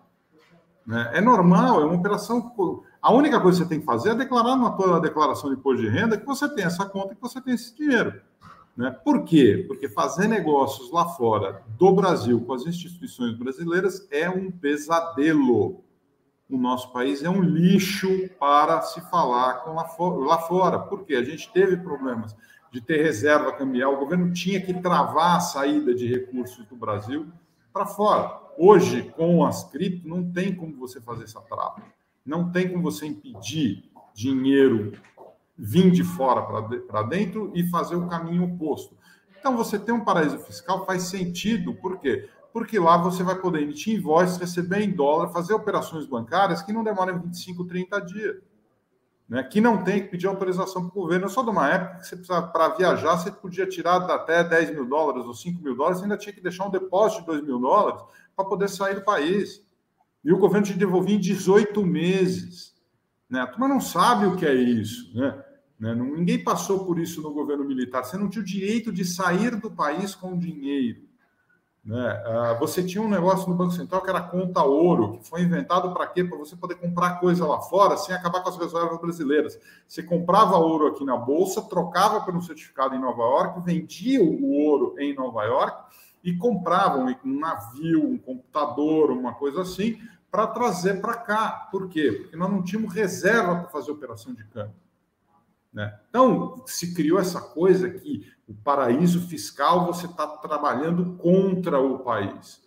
[0.85, 1.11] Né?
[1.13, 2.53] É normal, é uma operação.
[3.01, 5.81] A única coisa que você tem que fazer é declarar na tua declaração de imposto
[5.81, 8.21] de renda que você tem essa conta e que você tem esse dinheiro.
[8.75, 8.91] Né?
[8.91, 9.63] Por quê?
[9.67, 15.83] Porque fazer negócios lá fora do Brasil com as instituições brasileiras é um pesadelo.
[16.49, 20.77] O nosso país é um lixo para se falar com lá, for, lá fora.
[20.77, 22.35] Porque a gente teve problemas
[22.71, 27.25] de ter reserva cambial, o governo tinha que travar a saída de recursos do Brasil
[27.71, 28.37] para fora.
[28.57, 31.81] Hoje, com as cripto, não tem como você fazer essa trava.
[32.25, 34.91] Não tem como você impedir dinheiro
[35.57, 38.97] vir de fora para dentro e fazer o caminho oposto.
[39.39, 42.27] Então, você ter um paraíso fiscal faz sentido, por quê?
[42.51, 46.83] Porque lá você vai poder emitir invoice, receber em dólar, fazer operações bancárias que não
[46.83, 48.37] demoram 25, 30 dias.
[49.27, 49.43] Né?
[49.43, 51.25] Que não tem que pedir autorização para o governo.
[51.25, 54.71] Eu sou de uma época que você precisava, para viajar, você podia tirar até 10
[54.71, 57.59] mil dólares ou 5 mil dólares, ainda tinha que deixar um depósito de 2 mil
[57.59, 58.01] dólares
[58.35, 59.63] para poder sair do país.
[60.23, 62.73] E o governo te devolvia em 18 meses.
[63.29, 63.41] Né?
[63.41, 65.15] A turma não sabe o que é isso.
[65.15, 65.43] Né?
[65.79, 65.93] Né?
[65.93, 68.03] Ninguém passou por isso no governo militar.
[68.03, 71.03] Você não tinha o direito de sair do país com dinheiro.
[71.83, 72.23] Né?
[72.25, 75.93] Ah, você tinha um negócio no Banco Central que era conta ouro, que foi inventado
[75.93, 76.23] para quê?
[76.23, 79.59] Para você poder comprar coisa lá fora sem acabar com as reservas brasileiras.
[79.87, 84.49] Você comprava ouro aqui na Bolsa, trocava por um certificado em Nova York, vendia o
[84.51, 90.01] ouro em Nova York e compravam um navio, um computador, uma coisa assim,
[90.31, 91.67] para trazer para cá.
[91.71, 92.11] Por quê?
[92.11, 94.84] Porque nós não tínhamos reserva para fazer operação de câmbio.
[95.75, 95.93] Né?
[96.09, 102.63] Então, se criou essa coisa que o paraíso fiscal você está trabalhando contra o país.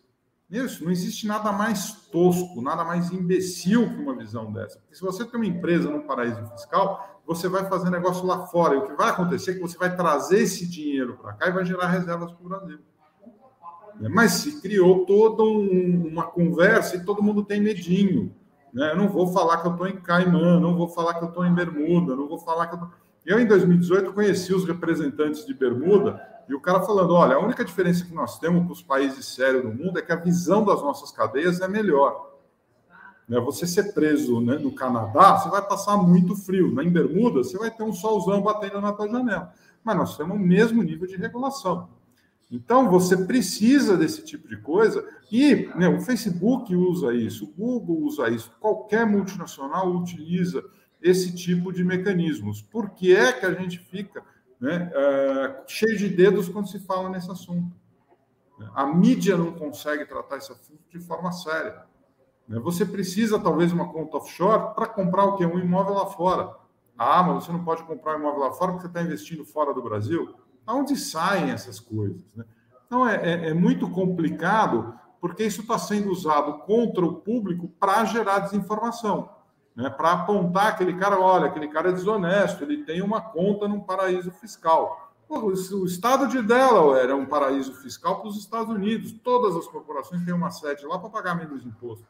[0.51, 4.79] Isso, não existe nada mais tosco, nada mais imbecil que uma visão dessa.
[4.79, 8.75] Porque se você tem uma empresa no paraíso fiscal, você vai fazer negócio lá fora.
[8.75, 11.53] E o que vai acontecer é que você vai trazer esse dinheiro para cá e
[11.53, 12.79] vai gerar reservas para o Brasil.
[14.11, 18.35] Mas se criou toda um, uma conversa e todo mundo tem medinho.
[18.73, 18.93] Né?
[18.93, 21.45] Eu não vou falar que eu estou em Caimã, não vou falar que eu estou
[21.45, 22.87] em Bermuda, não vou falar que eu tô...
[23.27, 27.65] Eu, em 2018, conheci os representantes de Bermuda e o cara falando: olha, a única
[27.65, 30.81] diferença que nós temos para os países sérios do mundo é que a visão das
[30.81, 32.29] nossas cadeias é melhor.
[33.29, 33.39] Né?
[33.41, 36.73] Você ser preso né, no Canadá, você vai passar muito frio.
[36.75, 39.53] Na em Bermuda, você vai ter um solzão batendo na tua janela.
[39.85, 41.91] Mas nós temos o mesmo nível de regulação.
[42.51, 45.07] Então, você precisa desse tipo de coisa.
[45.31, 50.65] E né, o Facebook usa isso, o Google usa isso, qualquer multinacional utiliza
[51.01, 52.63] esse tipo de mecanismos.
[52.63, 54.23] Por que é que a gente fica
[54.59, 57.77] né, uh, cheio de dedos quando se fala nesse assunto?
[58.75, 61.85] A mídia não consegue tratar esse assunto de forma séria.
[62.49, 62.59] Né?
[62.61, 65.45] Você precisa, talvez, uma conta offshore para comprar o que?
[65.45, 66.57] Um imóvel lá fora.
[66.97, 69.73] Ah, mas você não pode comprar um imóvel lá fora porque você está investindo fora
[69.73, 70.35] do Brasil.
[70.69, 72.23] Aonde saem essas coisas?
[72.37, 72.45] Né?
[72.87, 78.05] Então, é, é, é muito complicado porque isso está sendo usado contra o público para
[78.05, 79.31] gerar desinformação
[79.79, 83.79] né, para apontar aquele cara, olha, aquele cara é desonesto, ele tem uma conta num
[83.79, 85.15] paraíso fiscal.
[85.29, 89.13] o estado de Delaware é um paraíso fiscal para os Estados Unidos.
[89.23, 92.05] Todas as corporações têm uma sede lá para pagar menos imposto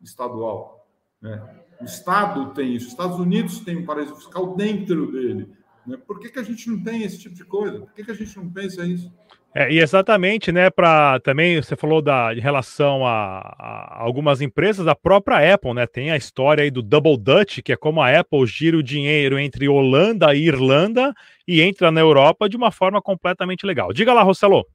[0.00, 0.88] estadual.
[1.20, 1.42] Né?
[1.78, 2.86] O Estado tem isso.
[2.86, 5.54] Os Estados Unidos tem um paraíso fiscal dentro dele.
[5.86, 5.96] Né?
[6.06, 7.80] Por que, que a gente não tem esse tipo de coisa?
[7.80, 9.12] Por que, que a gente não pensa isso?
[9.56, 14.88] É, e exatamente, né, para também você falou da em relação a, a, algumas empresas,
[14.88, 18.18] a própria Apple, né, tem a história aí do Double Dutch, que é como a
[18.18, 21.14] Apple gira o dinheiro entre Holanda e Irlanda
[21.46, 23.92] e entra na Europa de uma forma completamente legal.
[23.92, 24.66] Diga lá, Rossello.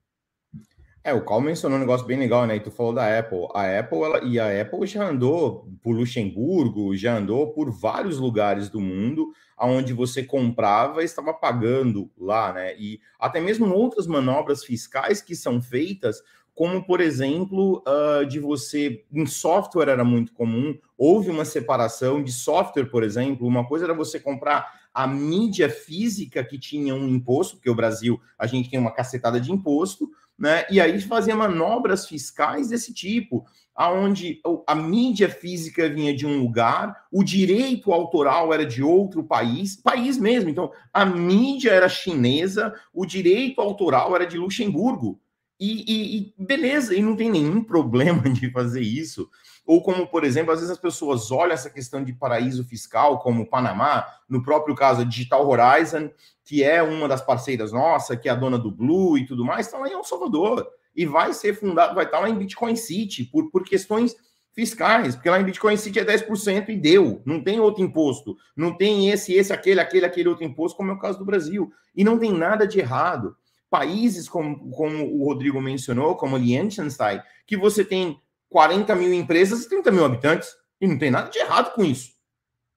[1.03, 2.57] É, o Carl mencionou um negócio bem legal, né?
[2.57, 3.47] E tu falou da Apple.
[3.53, 8.69] A Apple, ela, e a Apple já andou por Luxemburgo, já andou por vários lugares
[8.69, 12.75] do mundo, onde você comprava e estava pagando lá, né?
[12.77, 16.21] E até mesmo outras manobras fiscais que são feitas,
[16.53, 22.33] como por exemplo, uh, de você em software era muito comum, houve uma separação de
[22.33, 23.47] software, por exemplo.
[23.47, 28.19] Uma coisa era você comprar a mídia física que tinha um imposto, porque o Brasil
[28.37, 30.09] a gente tem uma cacetada de imposto,
[30.39, 30.65] né?
[30.71, 37.05] E aí fazia manobras fiscais desse tipo, aonde a mídia física vinha de um lugar,
[37.11, 40.49] o direito autoral era de outro país, país mesmo.
[40.49, 45.19] Então, a mídia era chinesa, o direito autoral era de Luxemburgo.
[45.59, 49.29] E, e, e, beleza, e não tem nenhum problema de fazer isso.
[49.69, 53.43] Ou como, por exemplo, às vezes as pessoas olham essa questão de paraíso fiscal, como
[53.43, 56.09] o Panamá, no próprio caso a Digital Horizon,
[56.43, 59.67] que é uma das parceiras nossa, que é a dona do Blue e tudo mais,
[59.67, 60.67] está lá em El Salvador.
[60.95, 64.15] E vai ser fundado, vai estar lá em Bitcoin City, por, por questões
[64.53, 68.75] fiscais, porque lá em Bitcoin City é 10% e deu, não tem outro imposto, não
[68.75, 71.71] tem esse, esse, aquele, aquele, aquele outro imposto, como é o caso do Brasil.
[71.95, 73.35] E não tem nada de errado
[73.69, 79.69] países como, como o Rodrigo mencionou, como Liechtenstein, que você tem 40 mil empresas e
[79.69, 80.49] 30 mil habitantes,
[80.81, 82.11] e não tem nada de errado com isso.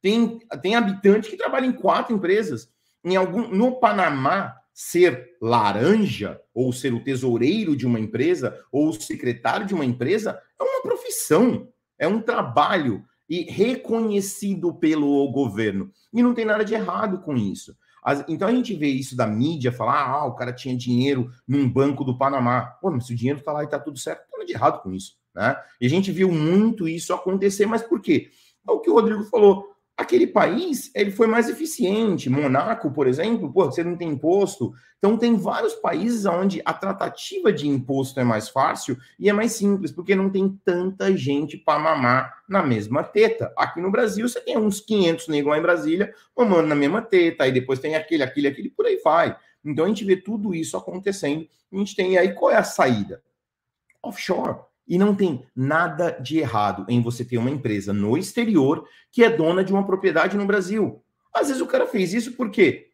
[0.00, 2.68] Tem, tem habitante que trabalha em quatro empresas.
[3.04, 8.92] Em algum, no Panamá, ser laranja, ou ser o tesoureiro de uma empresa, ou o
[8.92, 11.68] secretário de uma empresa, é uma profissão,
[11.98, 15.90] é um trabalho e reconhecido pelo governo.
[16.12, 17.76] E não tem nada de errado com isso.
[18.02, 21.70] As, então a gente vê isso da mídia falar: ah, o cara tinha dinheiro num
[21.70, 22.62] banco do Panamá.
[22.80, 24.52] Pô, mas se o dinheiro está lá e está tudo certo, não tem nada de
[24.52, 25.21] errado com isso.
[25.34, 25.56] Né?
[25.80, 28.30] E a gente viu muito isso acontecer, mas por quê?
[28.66, 32.30] É o que o Rodrigo falou aquele país ele foi mais eficiente.
[32.30, 34.72] Monaco, por exemplo, pô, você não tem imposto.
[34.98, 39.52] Então tem vários países onde a tratativa de imposto é mais fácil e é mais
[39.52, 43.52] simples, porque não tem tanta gente para mamar na mesma teta.
[43.56, 47.44] Aqui no Brasil você tem uns 500 negros lá em Brasília mamando na mesma teta,
[47.44, 49.36] aí depois tem aquele, aquele, aquele, por aí vai.
[49.64, 51.48] Então a gente vê tudo isso acontecendo.
[51.72, 53.22] A gente tem aí qual é a saída?
[54.02, 59.22] Offshore e não tem nada de errado em você ter uma empresa no exterior que
[59.22, 61.02] é dona de uma propriedade no Brasil.
[61.34, 62.88] Às vezes o cara fez isso porque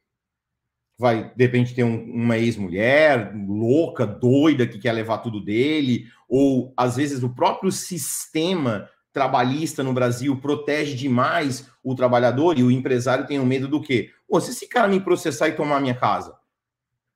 [0.99, 6.73] vai, de repente, ter um, uma ex-mulher louca, doida, que quer levar tudo dele, ou
[6.77, 13.27] às vezes o próprio sistema trabalhista no Brasil protege demais o trabalhador e o empresário
[13.27, 14.11] tem um medo do quê?
[14.29, 16.37] Pô, se esse cara me processar e tomar minha casa,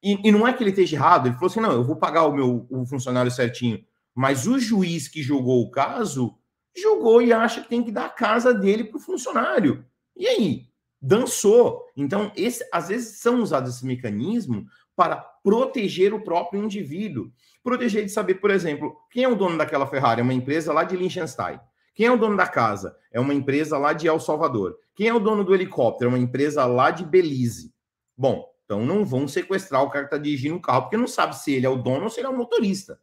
[0.03, 2.25] e, e, não é que ele esteja errado, ele falou assim: não, eu vou pagar
[2.27, 3.79] o meu o funcionário certinho.
[4.15, 6.37] Mas o juiz que julgou o caso
[6.77, 9.85] julgou e acha que tem que dar a casa dele para o funcionário.
[10.17, 10.67] E aí?
[11.01, 11.85] Dançou.
[11.97, 17.31] Então, esse, às vezes são usados esse mecanismo para proteger o próprio indivíduo.
[17.63, 20.21] Proteger de saber, por exemplo, quem é o dono daquela Ferrari?
[20.21, 21.59] É uma empresa lá de Liechtenstein.
[21.95, 22.97] Quem é o dono da casa?
[23.11, 24.79] É uma empresa lá de El Salvador.
[24.95, 26.11] Quem é o dono do helicóptero?
[26.11, 27.75] É uma empresa lá de Belize.
[28.17, 31.37] Bom, então não vão sequestrar o cara que está dirigindo o carro, porque não sabe
[31.37, 32.99] se ele é o dono ou se ele é o motorista.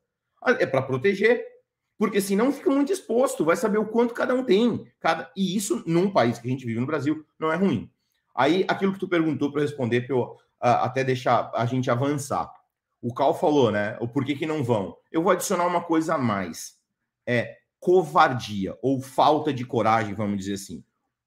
[0.45, 1.45] É para proteger,
[1.97, 4.87] porque senão fica muito exposto, vai saber o quanto cada um tem.
[4.99, 5.29] Cada...
[5.35, 7.89] E isso, num país que a gente vive no Brasil, não é ruim.
[8.33, 12.49] Aí, aquilo que tu perguntou para responder, para eu uh, até deixar a gente avançar.
[13.01, 13.97] O Cal falou, né?
[13.99, 14.95] O porquê que não vão.
[15.11, 16.77] Eu vou adicionar uma coisa a mais.
[17.25, 20.83] É covardia ou falta de coragem, vamos dizer assim.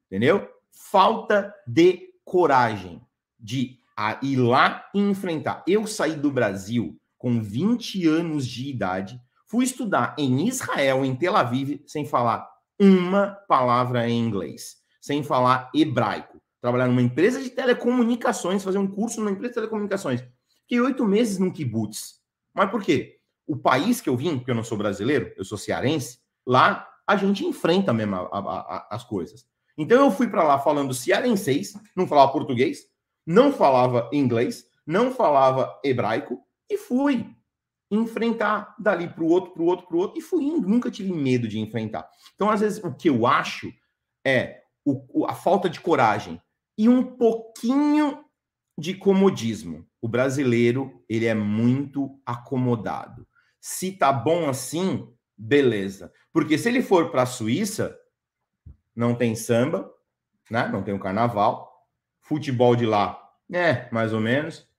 [0.07, 0.49] Entendeu?
[0.71, 3.01] Falta de coragem
[3.39, 3.79] de
[4.23, 5.63] ir lá e enfrentar.
[5.67, 9.17] Eu saí do Brasil com 20 anos de idade,
[9.47, 12.51] fui estudar em Israel, em Tel Aviv, sem falar
[12.81, 16.43] uma palavra em inglês, sem falar hebraico.
[16.61, 20.25] Trabalhar numa empresa de telecomunicações, fazer um curso numa empresa de telecomunicações.
[20.63, 22.21] Fiquei oito meses no kibbutz.
[22.53, 23.21] Mas por quê?
[23.47, 27.15] O país que eu vim, porque eu não sou brasileiro, eu sou cearense, lá a
[27.15, 29.47] gente enfrenta mesmo a, a, a, as coisas.
[29.79, 32.81] Então eu fui para lá falando cearenseis, não falava português,
[33.25, 36.43] não falava inglês, não falava hebraico,
[36.73, 37.27] e fui
[37.91, 40.67] enfrentar dali para o outro, para o outro, para o outro, e fui indo.
[40.67, 42.09] Nunca tive medo de enfrentar.
[42.35, 43.71] Então, às vezes, o que eu acho
[44.27, 46.41] é o, a falta de coragem
[46.79, 48.25] e um pouquinho
[48.79, 49.87] de comodismo.
[50.01, 53.27] O brasileiro, ele é muito acomodado.
[53.61, 55.07] Se tá bom assim,
[55.37, 56.11] beleza.
[56.33, 57.97] Porque se ele for para a Suíça,
[58.97, 59.93] não tem samba,
[60.51, 60.67] né?
[60.69, 61.71] Não tem o carnaval.
[62.21, 63.21] Futebol de lá,
[63.53, 64.72] é, mais ou menos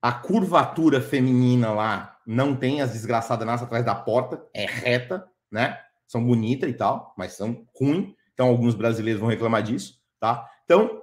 [0.00, 5.78] a curvatura feminina lá não tem as desgraçadas nascem atrás da porta, é reta, né?
[6.06, 8.14] São bonitas e tal, mas são ruins.
[8.32, 10.48] Então, alguns brasileiros vão reclamar disso, tá?
[10.64, 11.02] Então,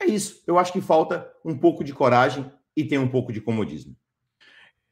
[0.00, 0.42] é isso.
[0.46, 3.96] Eu acho que falta um pouco de coragem e tem um pouco de comodismo.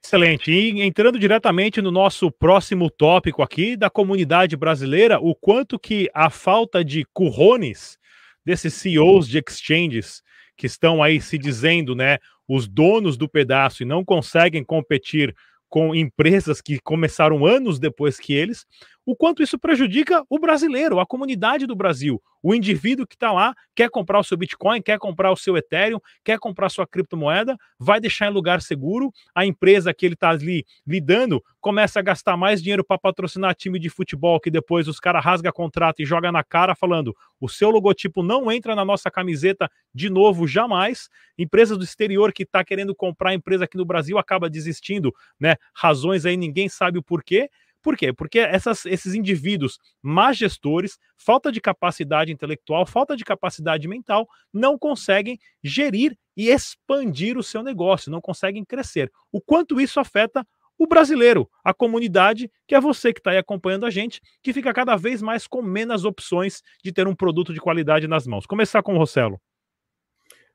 [0.05, 0.51] Excelente.
[0.51, 6.29] E entrando diretamente no nosso próximo tópico aqui da comunidade brasileira, o quanto que a
[6.29, 7.97] falta de currones
[8.45, 10.23] desses CEOs de exchanges
[10.57, 12.19] que estão aí se dizendo, né,
[12.49, 15.35] os donos do pedaço e não conseguem competir
[15.69, 18.67] com empresas que começaram anos depois que eles,
[19.05, 22.23] o quanto isso prejudica o brasileiro, a comunidade do Brasil.
[22.43, 26.01] O indivíduo que está lá quer comprar o seu Bitcoin, quer comprar o seu Ethereum,
[26.25, 29.13] quer comprar sua criptomoeda, vai deixar em lugar seguro.
[29.35, 33.79] A empresa que ele está ali lidando começa a gastar mais dinheiro para patrocinar time
[33.79, 37.71] de futebol, que depois os caras rasgam contrato e joga na cara, falando: o seu
[37.71, 41.09] logotipo não entra na nossa camiseta de novo, jamais.
[41.39, 45.55] Empresas do exterior que está querendo comprar a empresa aqui no Brasil acaba desistindo, né?
[45.75, 47.49] Razões aí ninguém sabe o porquê.
[47.83, 48.13] Por quê?
[48.13, 54.79] Porque essas, esses indivíduos má gestores, falta de capacidade intelectual, falta de capacidade mental, não
[54.79, 59.11] conseguem gerir e expandir o seu negócio, não conseguem crescer.
[59.33, 60.47] O quanto isso afeta
[60.79, 64.73] o brasileiro, a comunidade, que é você que está aí acompanhando a gente, que fica
[64.73, 68.47] cada vez mais com menos opções de ter um produto de qualidade nas mãos.
[68.47, 69.41] Começar com o Rossello.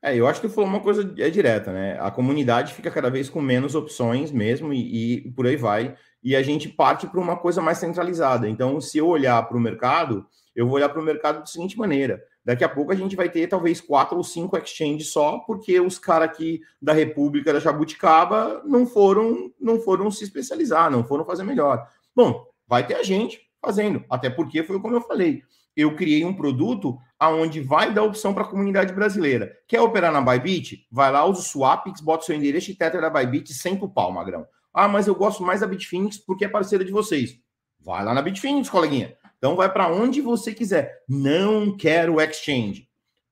[0.01, 1.97] É, eu acho que foi uma coisa é direta, né?
[1.99, 6.35] A comunidade fica cada vez com menos opções mesmo e, e por aí vai e
[6.35, 8.49] a gente parte para uma coisa mais centralizada.
[8.49, 10.25] Então, se eu olhar para o mercado,
[10.55, 13.29] eu vou olhar para o mercado da seguinte maneira: daqui a pouco a gente vai
[13.29, 18.61] ter talvez quatro ou cinco exchanges só, porque os caras aqui da República da Jabuticaba
[18.65, 21.87] não foram, não foram se especializar, não foram fazer melhor.
[22.15, 25.43] Bom, vai ter a gente fazendo, até porque foi como eu falei.
[25.77, 29.55] Eu criei um produto aonde vai dar opção para a comunidade brasileira.
[29.67, 30.87] Quer operar na Bybit?
[30.91, 34.11] Vai lá, usa o Swapix, bota seu endereço e Tether da Bybit sem o pau,
[34.11, 34.47] magrão.
[34.73, 37.39] Ah, mas eu gosto mais da Bitfinex porque é parceira de vocês.
[37.79, 39.15] Vai lá na Bitfinex, coleguinha.
[39.37, 41.03] Então vai para onde você quiser.
[41.07, 42.86] Não quero exchange.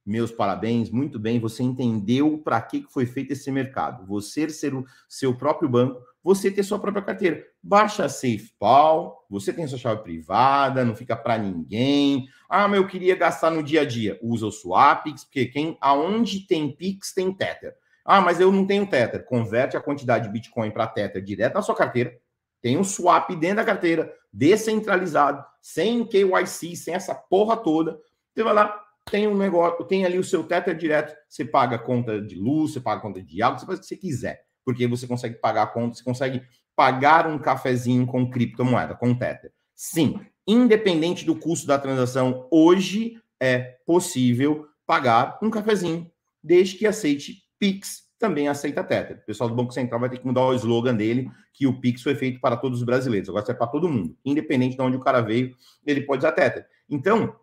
[0.06, 1.39] Meus parabéns, muito bem.
[1.39, 4.06] Você entendeu para que foi feito esse mercado.
[4.06, 7.43] Você ser o seu próprio banco, você ter sua própria carteira.
[7.62, 12.28] Baixa a SafePal, você tem sua chave privada, não fica para ninguém.
[12.47, 14.20] Ah, mas eu queria gastar no dia a dia.
[14.22, 17.76] Usa o Swapix, porque quem aonde tem Pix tem Tether.
[18.06, 19.26] Ah, mas eu não tenho Tether.
[19.26, 22.16] Converte a quantidade de Bitcoin para Tether direto na sua carteira.
[22.62, 27.99] Tem um swap dentro da carteira, descentralizado, sem KYC, sem essa porra toda.
[28.34, 32.22] Você vai lá, tem um negócio, tem ali o seu Tether direto, você paga conta
[32.22, 35.08] de luz, você paga conta de água, você faz o que você quiser, porque você
[35.08, 36.41] consegue pagar a conta, você consegue
[36.76, 39.51] pagar um cafezinho com criptomoeda, com Tether.
[39.74, 46.10] Sim, independente do custo da transação, hoje é possível pagar um cafezinho,
[46.43, 49.18] desde que aceite Pix também aceita Tether.
[49.18, 52.01] O pessoal do Banco Central vai ter que mudar o slogan dele, que o Pix
[52.01, 53.30] foi feito para todos os brasileiros.
[53.30, 54.18] Agora é para todo mundo.
[54.26, 55.53] Independente de onde o cara veio,
[55.86, 56.66] ele pode usar Tether.
[56.89, 57.36] Então,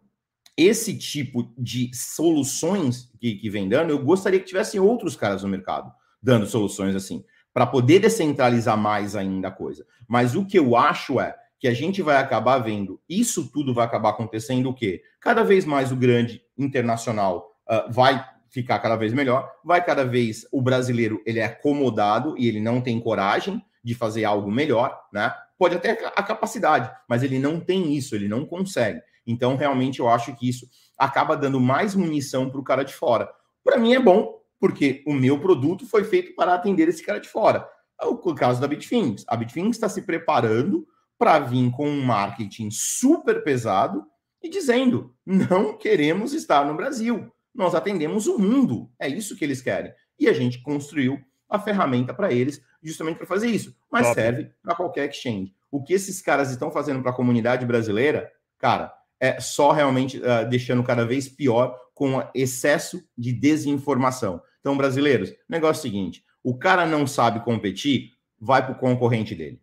[0.57, 5.48] esse tipo de soluções que, que vem dando, eu gostaria que tivessem outros caras no
[5.48, 5.92] mercado
[6.22, 9.84] dando soluções assim, para poder descentralizar mais ainda a coisa.
[10.07, 13.84] Mas o que eu acho é que a gente vai acabar vendo, isso tudo vai
[13.84, 15.03] acabar acontecendo o quê?
[15.20, 20.46] Cada vez mais o grande internacional uh, vai ficar cada vez melhor, vai cada vez
[20.53, 25.32] o brasileiro ele é acomodado e ele não tem coragem de fazer algo melhor, né?
[25.59, 29.00] Pode até a capacidade, mas ele não tem isso, ele não consegue.
[29.26, 30.66] Então, realmente, eu acho que isso
[30.98, 33.30] acaba dando mais munição para o cara de fora.
[33.64, 37.28] Para mim é bom, porque o meu produto foi feito para atender esse cara de
[37.28, 37.68] fora.
[38.00, 39.24] É o caso da Bitfinex.
[39.28, 40.86] A Bitfinex está se preparando
[41.18, 44.04] para vir com um marketing super pesado
[44.42, 48.90] e dizendo: não queremos estar no Brasil nós atendemos o mundo.
[48.98, 49.92] É isso que eles querem.
[50.18, 53.76] E a gente construiu a ferramenta para eles, justamente para fazer isso.
[53.90, 54.14] Mas Top.
[54.14, 55.54] serve para qualquer exchange.
[55.70, 58.92] O que esses caras estão fazendo para a comunidade brasileira, cara,
[59.22, 64.42] é só realmente uh, deixando cada vez pior com excesso de desinformação.
[64.58, 68.10] Então, brasileiros, o negócio é o seguinte: o cara não sabe competir,
[68.40, 69.60] vai para o concorrente dele.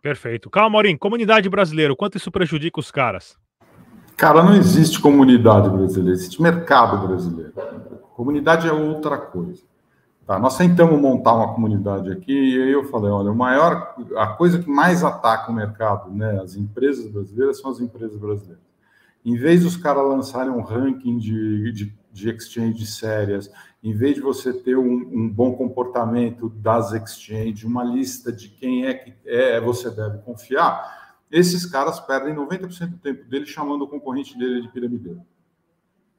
[0.00, 0.48] Perfeito.
[0.48, 3.36] Calma, Maurinho, comunidade brasileira, quanto isso prejudica os caras?
[4.16, 7.52] Cara, não existe comunidade brasileira, existe mercado brasileiro.
[8.14, 9.62] Comunidade é outra coisa.
[10.26, 14.26] Tá, nós tentamos montar uma comunidade aqui e aí eu falei, olha, o maior, a
[14.26, 18.64] coisa que mais ataca o mercado, né, as empresas brasileiras são as empresas brasileiras.
[19.24, 23.48] Em vez dos caras lançarem um ranking de, de, de exchange sérias,
[23.84, 28.86] em vez de você ter um, um, bom comportamento das exchanges, uma lista de quem
[28.86, 33.88] é que é, você deve confiar, esses caras perdem 90% do tempo dele chamando o
[33.88, 35.20] concorrente dele de piramideiro.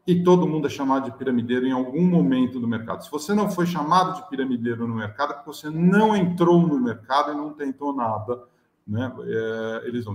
[0.07, 3.03] E todo mundo é chamado de piramideiro em algum momento do mercado.
[3.03, 6.79] Se você não foi chamado de piramideiro no mercado, é porque você não entrou no
[6.79, 8.41] mercado e não tentou nada.
[8.87, 9.13] Né?
[9.25, 10.05] É, eles.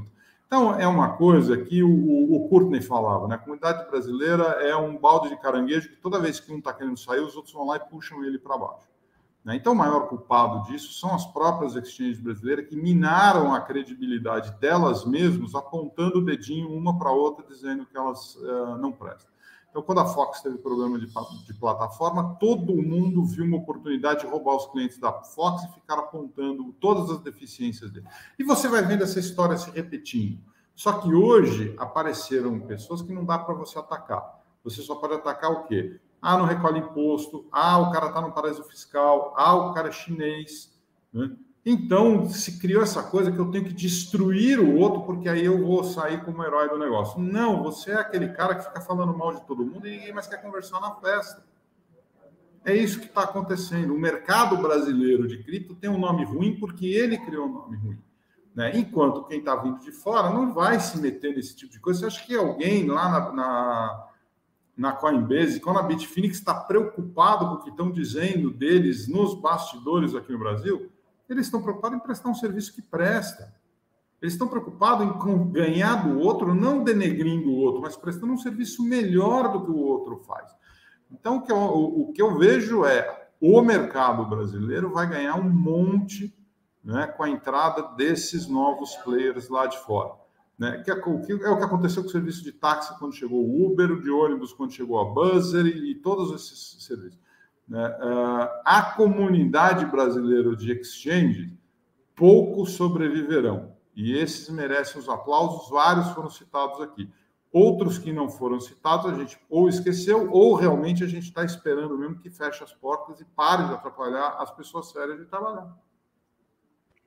[0.47, 3.35] Então, é uma coisa que o, o Courtney falava, né?
[3.35, 6.99] A comunidade brasileira é um balde de caranguejo que toda vez que um está querendo
[6.99, 8.89] sair, os outros vão lá e puxam ele para baixo.
[9.45, 9.57] Né?
[9.57, 15.05] Então, o maior culpado disso são as próprias exchanges brasileiras que minaram a credibilidade delas
[15.05, 19.32] mesmas, apontando o dedinho uma para outra, dizendo que elas uh, não prestam.
[19.73, 24.27] Então, quando a Fox teve programa de, de, plataforma, todo mundo viu uma oportunidade de
[24.27, 28.07] roubar os clientes da Fox e ficar apontando todas as deficiências dele.
[28.39, 30.39] E você vai vendo essa história se repetindo.
[30.75, 34.43] Só que hoje apareceram pessoas que não dá para você atacar.
[34.63, 35.99] Você só pode atacar o quê?
[36.21, 37.47] Ah, não recolhe imposto.
[37.51, 39.33] Ah, o cara está no paraíso fiscal.
[39.39, 40.79] Ah, o cara é chinês.
[41.11, 41.35] Né?
[41.65, 45.65] Então, se criou essa coisa que eu tenho que destruir o outro, porque aí eu
[45.65, 47.21] vou sair como herói do negócio.
[47.21, 50.27] Não, você é aquele cara que fica falando mal de todo mundo e ninguém mais
[50.27, 51.45] quer conversar na festa.
[52.65, 53.95] É isso que está acontecendo.
[53.95, 57.99] O mercado brasileiro de cripto tem um nome ruim porque ele criou um nome ruim.
[58.55, 58.77] Né?
[58.77, 62.01] Enquanto quem está vindo de fora não vai se meter nesse tipo de coisa.
[62.01, 64.09] Você acha que alguém lá na, na,
[64.77, 70.15] na Coinbase, quando a Bitfinex está preocupado com o que estão dizendo deles nos bastidores
[70.15, 70.91] aqui no Brasil?
[71.33, 73.55] Eles estão preocupados em prestar um serviço que presta.
[74.21, 78.83] Eles estão preocupados em ganhar do outro, não denegrindo o outro, mas prestando um serviço
[78.83, 80.55] melhor do que o outro faz.
[81.11, 85.51] Então, o que eu, o que eu vejo é o mercado brasileiro vai ganhar um
[85.51, 86.33] monte
[86.85, 90.13] né, com a entrada desses novos players lá de fora.
[90.57, 90.81] Né?
[90.85, 93.41] Que é, o que, é o que aconteceu com o serviço de táxi quando chegou
[93.41, 97.19] o Uber, de ônibus quando chegou a Buzzer e, e todos esses serviços.
[97.73, 97.89] Né?
[97.89, 101.59] Uh, a comunidade brasileira de exchange,
[102.15, 103.73] poucos sobreviverão.
[103.97, 107.09] E esses merecem os aplausos, vários foram citados aqui.
[107.51, 111.97] Outros que não foram citados, a gente ou esqueceu, ou realmente a gente está esperando
[111.97, 115.75] mesmo que feche as portas e pare de atrapalhar as pessoas sérias de trabalhar.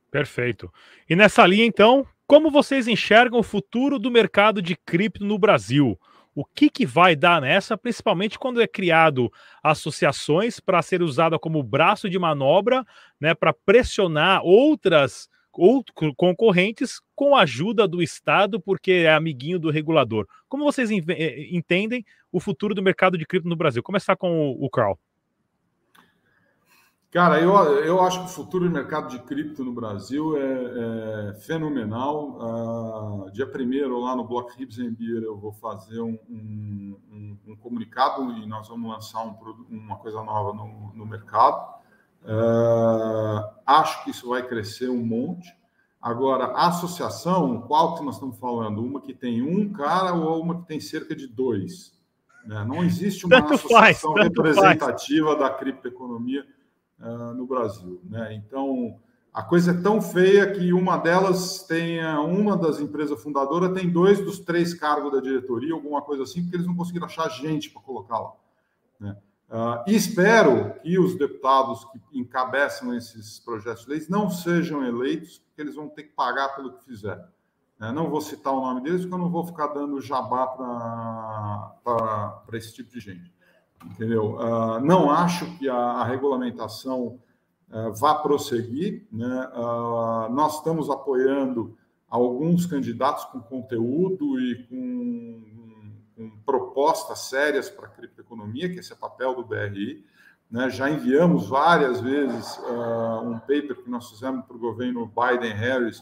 [0.09, 0.73] Perfeito.
[1.07, 5.95] E nessa linha, então, como vocês enxergam o futuro do mercado de cripto no Brasil?
[6.35, 9.31] O que, que vai dar nessa, principalmente quando é criado
[9.63, 12.85] associações para ser usada como braço de manobra,
[13.19, 15.81] né, para pressionar outras ou
[16.17, 20.27] concorrentes com a ajuda do Estado, porque é amiguinho do regulador.
[20.49, 23.81] Como vocês eh, entendem o futuro do mercado de cripto no Brasil?
[23.81, 24.99] Começar com o, o Carl.
[27.15, 27.55] Cara, eu,
[27.85, 33.27] eu acho que o futuro do mercado de cripto no Brasil é, é fenomenal.
[33.27, 38.33] Uh, dia 1 lá no Block Ribs Beer, eu vou fazer um, um, um, comunicado
[38.33, 39.33] e nós vamos lançar um,
[39.69, 41.75] uma coisa nova no, no mercado.
[42.25, 45.55] Uh, acho que isso vai crescer um monte.
[46.01, 48.83] Agora, a associação, qual que nós estamos falando?
[48.83, 51.97] Uma que tem um cara ou uma que tem cerca de dois?
[52.45, 52.65] Né?
[52.67, 55.39] Não existe uma tanto associação faz, representativa faz.
[55.39, 56.45] da criptoeconomia
[56.99, 58.01] uh, no Brasil.
[58.03, 58.33] Né?
[58.35, 58.99] Então,
[59.33, 64.23] a coisa é tão feia que uma delas tem, uma das empresas fundadoras tem dois
[64.23, 67.81] dos três cargos da diretoria, alguma coisa assim, porque eles não conseguiram achar gente para
[67.81, 68.31] colocar lá.
[68.99, 69.17] Né?
[69.49, 75.61] Uh, espero que os deputados que encabeçam esses projetos de leis não sejam eleitos, porque
[75.61, 77.23] eles vão ter que pagar pelo que fizeram.
[77.79, 80.47] Uh, não vou citar o nome deles, porque eu não vou ficar dando jabá
[81.83, 83.34] para esse tipo de gente
[83.83, 84.35] entendeu?
[84.35, 87.19] Uh, não acho que a, a regulamentação
[87.69, 89.49] uh, vá prosseguir, né?
[89.53, 91.77] Uh, nós estamos apoiando
[92.09, 95.43] alguns candidatos com conteúdo e com,
[96.15, 100.05] com propostas sérias para a criptoeconomia, que esse é papel do BRI.
[100.49, 100.69] Né?
[100.69, 102.59] Já enviamos várias vezes
[103.23, 106.01] um paper que nós fizemos para o governo Biden-Harris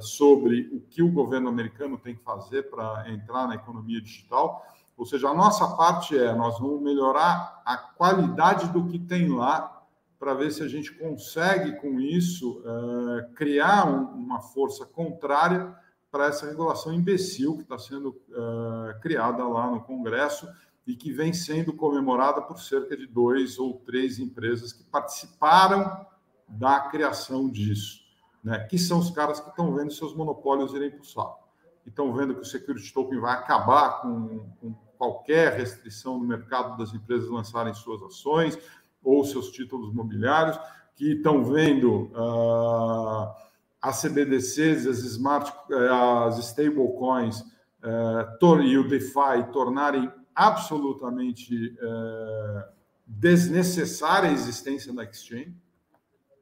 [0.00, 4.64] sobre o que o governo americano tem que fazer para entrar na economia digital.
[5.00, 9.82] Ou seja, a nossa parte é nós vamos melhorar a qualidade do que tem lá
[10.18, 15.74] para ver se a gente consegue, com isso, uh, criar um, uma força contrária
[16.10, 20.46] para essa regulação imbecil que está sendo uh, criada lá no Congresso
[20.86, 26.04] e que vem sendo comemorada por cerca de dois ou três empresas que participaram
[26.46, 28.02] da criação disso,
[28.44, 28.66] né?
[28.66, 31.48] que são os caras que estão vendo seus monopólios irem para o saco.
[31.86, 36.92] Estão vendo que o security token vai acabar com, com qualquer restrição no mercado das
[36.92, 38.58] empresas lançarem suas ações
[39.02, 40.60] ou seus títulos mobiliários,
[40.94, 43.34] que estão vendo uh,
[43.80, 45.88] as CBDCs, as smart, eh,
[46.26, 52.62] as stablecoins uh, e o DeFi tornarem absolutamente uh,
[53.06, 55.56] desnecessária a existência da exchange,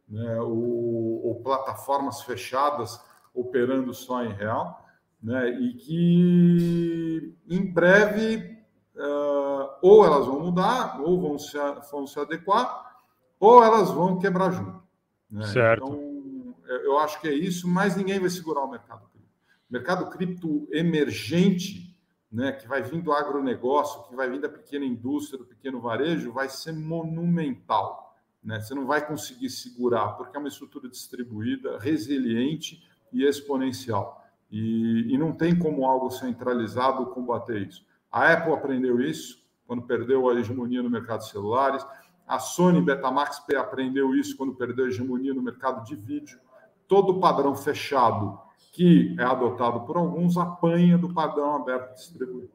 [0.08, 3.00] né, ou, ou plataformas fechadas
[3.32, 4.87] operando só em real
[5.22, 5.50] né?
[5.50, 8.58] e que em breve
[8.96, 11.56] uh, ou elas vão mudar, ou vão se,
[11.90, 12.96] vão se adequar,
[13.38, 14.82] ou elas vão quebrar junto.
[15.30, 15.46] Né?
[15.46, 15.84] Certo.
[15.84, 16.54] Então,
[16.84, 19.28] eu acho que é isso, mas ninguém vai segurar o mercado cripto.
[19.68, 21.96] O mercado cripto emergente,
[22.30, 26.32] né, que vai vir do agronegócio, que vai vir da pequena indústria, do pequeno varejo,
[26.32, 28.16] vai ser monumental.
[28.42, 28.60] Né?
[28.60, 34.17] Você não vai conseguir segurar, porque é uma estrutura distribuída, resiliente e exponencial.
[34.50, 37.86] E, e não tem como algo centralizado combater isso.
[38.10, 41.86] A Apple aprendeu isso quando perdeu a hegemonia no mercado de celulares.
[42.26, 46.38] A Sony Betamax aprendeu isso quando perdeu a hegemonia no mercado de vídeo.
[46.86, 48.38] Todo padrão fechado
[48.72, 52.50] que é adotado por alguns apanha do padrão aberto distribuído.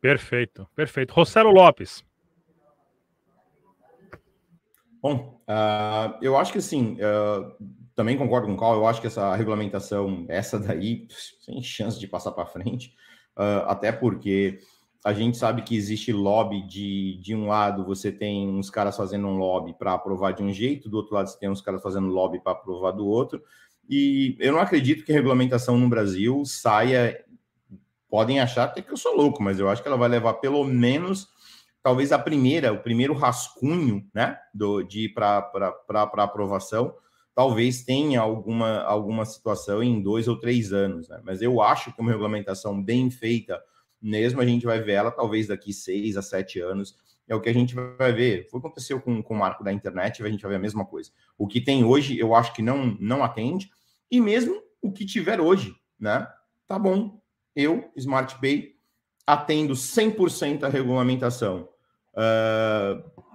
[0.00, 1.12] Perfeito, perfeito.
[1.12, 2.04] Rossello Lopes.
[5.02, 7.52] Bom, uh, eu acho que assim, uh,
[7.96, 11.08] também concordo com o Carl, eu acho que essa regulamentação, essa daí,
[11.40, 12.94] sem chance de passar para frente,
[13.36, 14.58] uh, até porque
[15.02, 19.26] a gente sabe que existe lobby de, de um lado, você tem uns caras fazendo
[19.26, 22.08] um lobby para aprovar de um jeito, do outro lado você tem uns caras fazendo
[22.08, 23.42] lobby para aprovar do outro,
[23.88, 27.24] e eu não acredito que a regulamentação no Brasil saia.
[28.08, 30.64] Podem achar até que eu sou louco, mas eu acho que ela vai levar pelo
[30.64, 31.28] menos,
[31.82, 35.50] talvez a primeira, o primeiro rascunho, né, do, de ir para
[36.16, 36.94] aprovação.
[37.36, 41.20] Talvez tenha alguma, alguma situação em dois ou três anos, né?
[41.22, 43.62] Mas eu acho que uma regulamentação bem feita,
[44.00, 46.96] mesmo a gente vai ver ela talvez daqui seis a sete anos
[47.28, 48.48] é o que a gente vai ver.
[48.48, 50.60] Foi o que aconteceu com, com o marco da internet, a gente vai ver a
[50.60, 51.10] mesma coisa.
[51.36, 53.70] O que tem hoje, eu acho que não, não atende,
[54.10, 56.26] e mesmo o que tiver hoje, né?
[56.66, 57.20] Tá bom,
[57.54, 58.76] eu, Smart Pay,
[59.26, 61.68] atendo 100% a regulamentação.
[62.14, 63.25] Uh,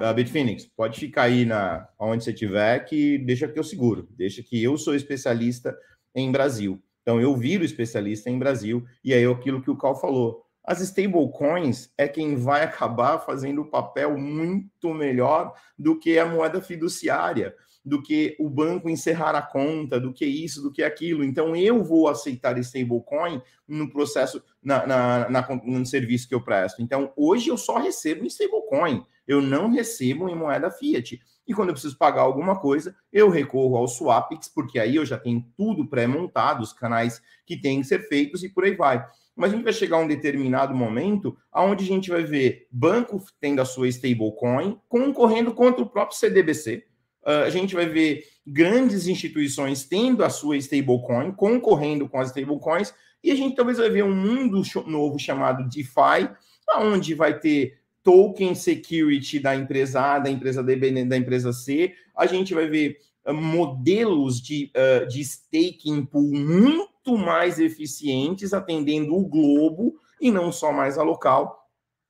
[0.00, 4.42] a Bitfinex, pode ficar aí na onde você estiver, que deixa que eu seguro, deixa
[4.42, 5.76] que eu sou especialista
[6.14, 6.82] em Brasil.
[7.02, 10.42] Então, eu viro especialista em Brasil, e aí é aquilo que o Cal falou.
[10.64, 16.62] As stablecoins é quem vai acabar fazendo o papel muito melhor do que a moeda
[16.62, 17.54] fiduciária,
[17.84, 21.22] do que o banco encerrar a conta, do que isso, do que aquilo.
[21.22, 26.82] Então, eu vou aceitar stablecoin no processo, na, na, na, no serviço que eu presto.
[26.82, 31.20] Então, hoje eu só recebo em stablecoin, eu não recebo em moeda fiat.
[31.46, 35.18] E quando eu preciso pagar alguma coisa, eu recorro ao Swapix, porque aí eu já
[35.18, 39.06] tenho tudo pré-montado, os canais que têm que ser feitos e por aí vai
[39.36, 43.22] mas a gente vai chegar a um determinado momento onde a gente vai ver banco
[43.40, 46.86] tendo a sua stablecoin concorrendo contra o próprio CDBC.
[47.24, 52.92] Ah, a gente vai ver grandes instituições tendo a sua stablecoin, concorrendo com as stablecoins,
[53.22, 56.28] e a gente talvez vai ver um mundo novo chamado DeFi,
[56.76, 61.94] onde vai ter token security da empresa A, da empresa D, da empresa C.
[62.14, 69.16] A gente vai ver uh, modelos de, uh, de staking pool muito mais eficientes atendendo
[69.16, 71.63] o globo e não só mais a local,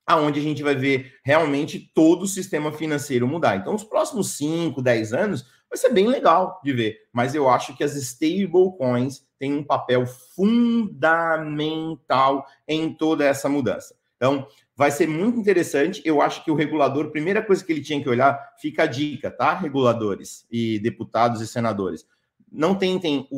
[0.07, 3.57] aonde a gente vai ver realmente todo o sistema financeiro mudar.
[3.57, 7.77] Então, os próximos 5, 10 anos vai ser bem legal de ver, mas eu acho
[7.77, 13.95] que as stablecoins têm um papel fundamental em toda essa mudança.
[14.17, 14.47] Então,
[14.77, 16.03] vai ser muito interessante.
[16.05, 19.31] Eu acho que o regulador, primeira coisa que ele tinha que olhar, fica a dica,
[19.31, 22.07] tá, reguladores e deputados e senadores
[22.55, 23.29] não tentem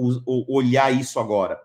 [0.47, 1.59] olhar isso agora.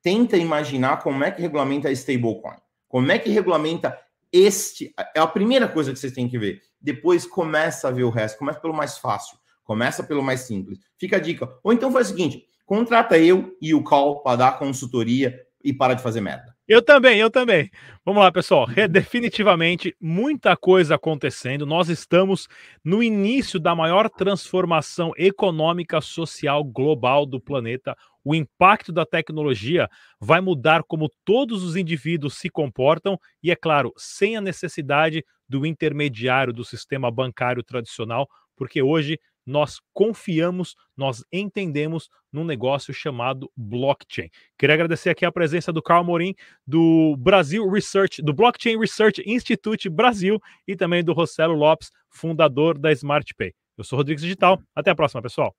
[0.00, 2.56] Tenta imaginar como é que regulamenta a stablecoin.
[2.88, 3.98] Como é que regulamenta
[4.34, 4.92] este.
[5.14, 6.60] É a primeira coisa que vocês têm que ver.
[6.80, 8.38] Depois começa a ver o resto.
[8.38, 9.38] Começa pelo mais fácil.
[9.62, 10.78] Começa pelo mais simples.
[10.98, 11.48] Fica a dica.
[11.62, 15.94] Ou então faz o seguinte: contrata eu e o Call para dar consultoria e para
[15.94, 16.53] de fazer merda.
[16.66, 17.70] Eu também, eu também.
[18.06, 18.66] Vamos lá, pessoal.
[18.90, 21.66] Definitivamente muita coisa acontecendo.
[21.66, 22.48] Nós estamos
[22.82, 27.94] no início da maior transformação econômica social global do planeta.
[28.24, 33.92] O impacto da tecnologia vai mudar como todos os indivíduos se comportam e, é claro,
[33.98, 42.08] sem a necessidade do intermediário do sistema bancário tradicional, porque hoje nós confiamos, nós entendemos
[42.32, 44.30] num negócio chamado blockchain.
[44.58, 46.34] Queria agradecer aqui a presença do Carl Morim,
[46.66, 52.90] do Brasil Research, do Blockchain Research Institute Brasil e também do Rossello Lopes, fundador da
[52.92, 53.54] SmartPay.
[53.76, 54.60] Eu sou Rodrigues Digital.
[54.74, 55.54] Até a próxima, pessoal.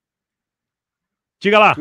[1.40, 1.76] Diga lá.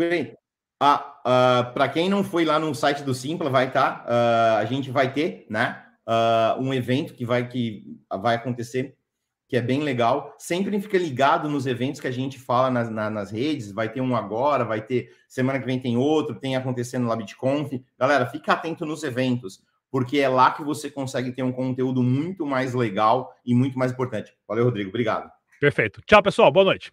[0.81, 4.05] Ah, uh, Para quem não foi lá no site do Simpla, vai estar.
[4.05, 5.83] Tá, uh, a gente vai ter, né?
[6.07, 8.97] Uh, um evento que vai, que vai acontecer
[9.49, 10.35] que é bem legal.
[10.39, 13.73] Sempre fica ligado nos eventos que a gente fala nas, na, nas redes.
[13.73, 17.73] Vai ter um agora, vai ter semana que vem tem outro, tem acontecendo lá BitConf.
[17.99, 22.47] Galera, fica atento nos eventos, porque é lá que você consegue ter um conteúdo muito
[22.47, 24.33] mais legal e muito mais importante.
[24.49, 24.89] Valeu, Rodrigo.
[24.89, 25.31] Obrigado.
[25.61, 26.01] Perfeito.
[26.07, 26.51] Tchau, pessoal.
[26.51, 26.93] Boa noite.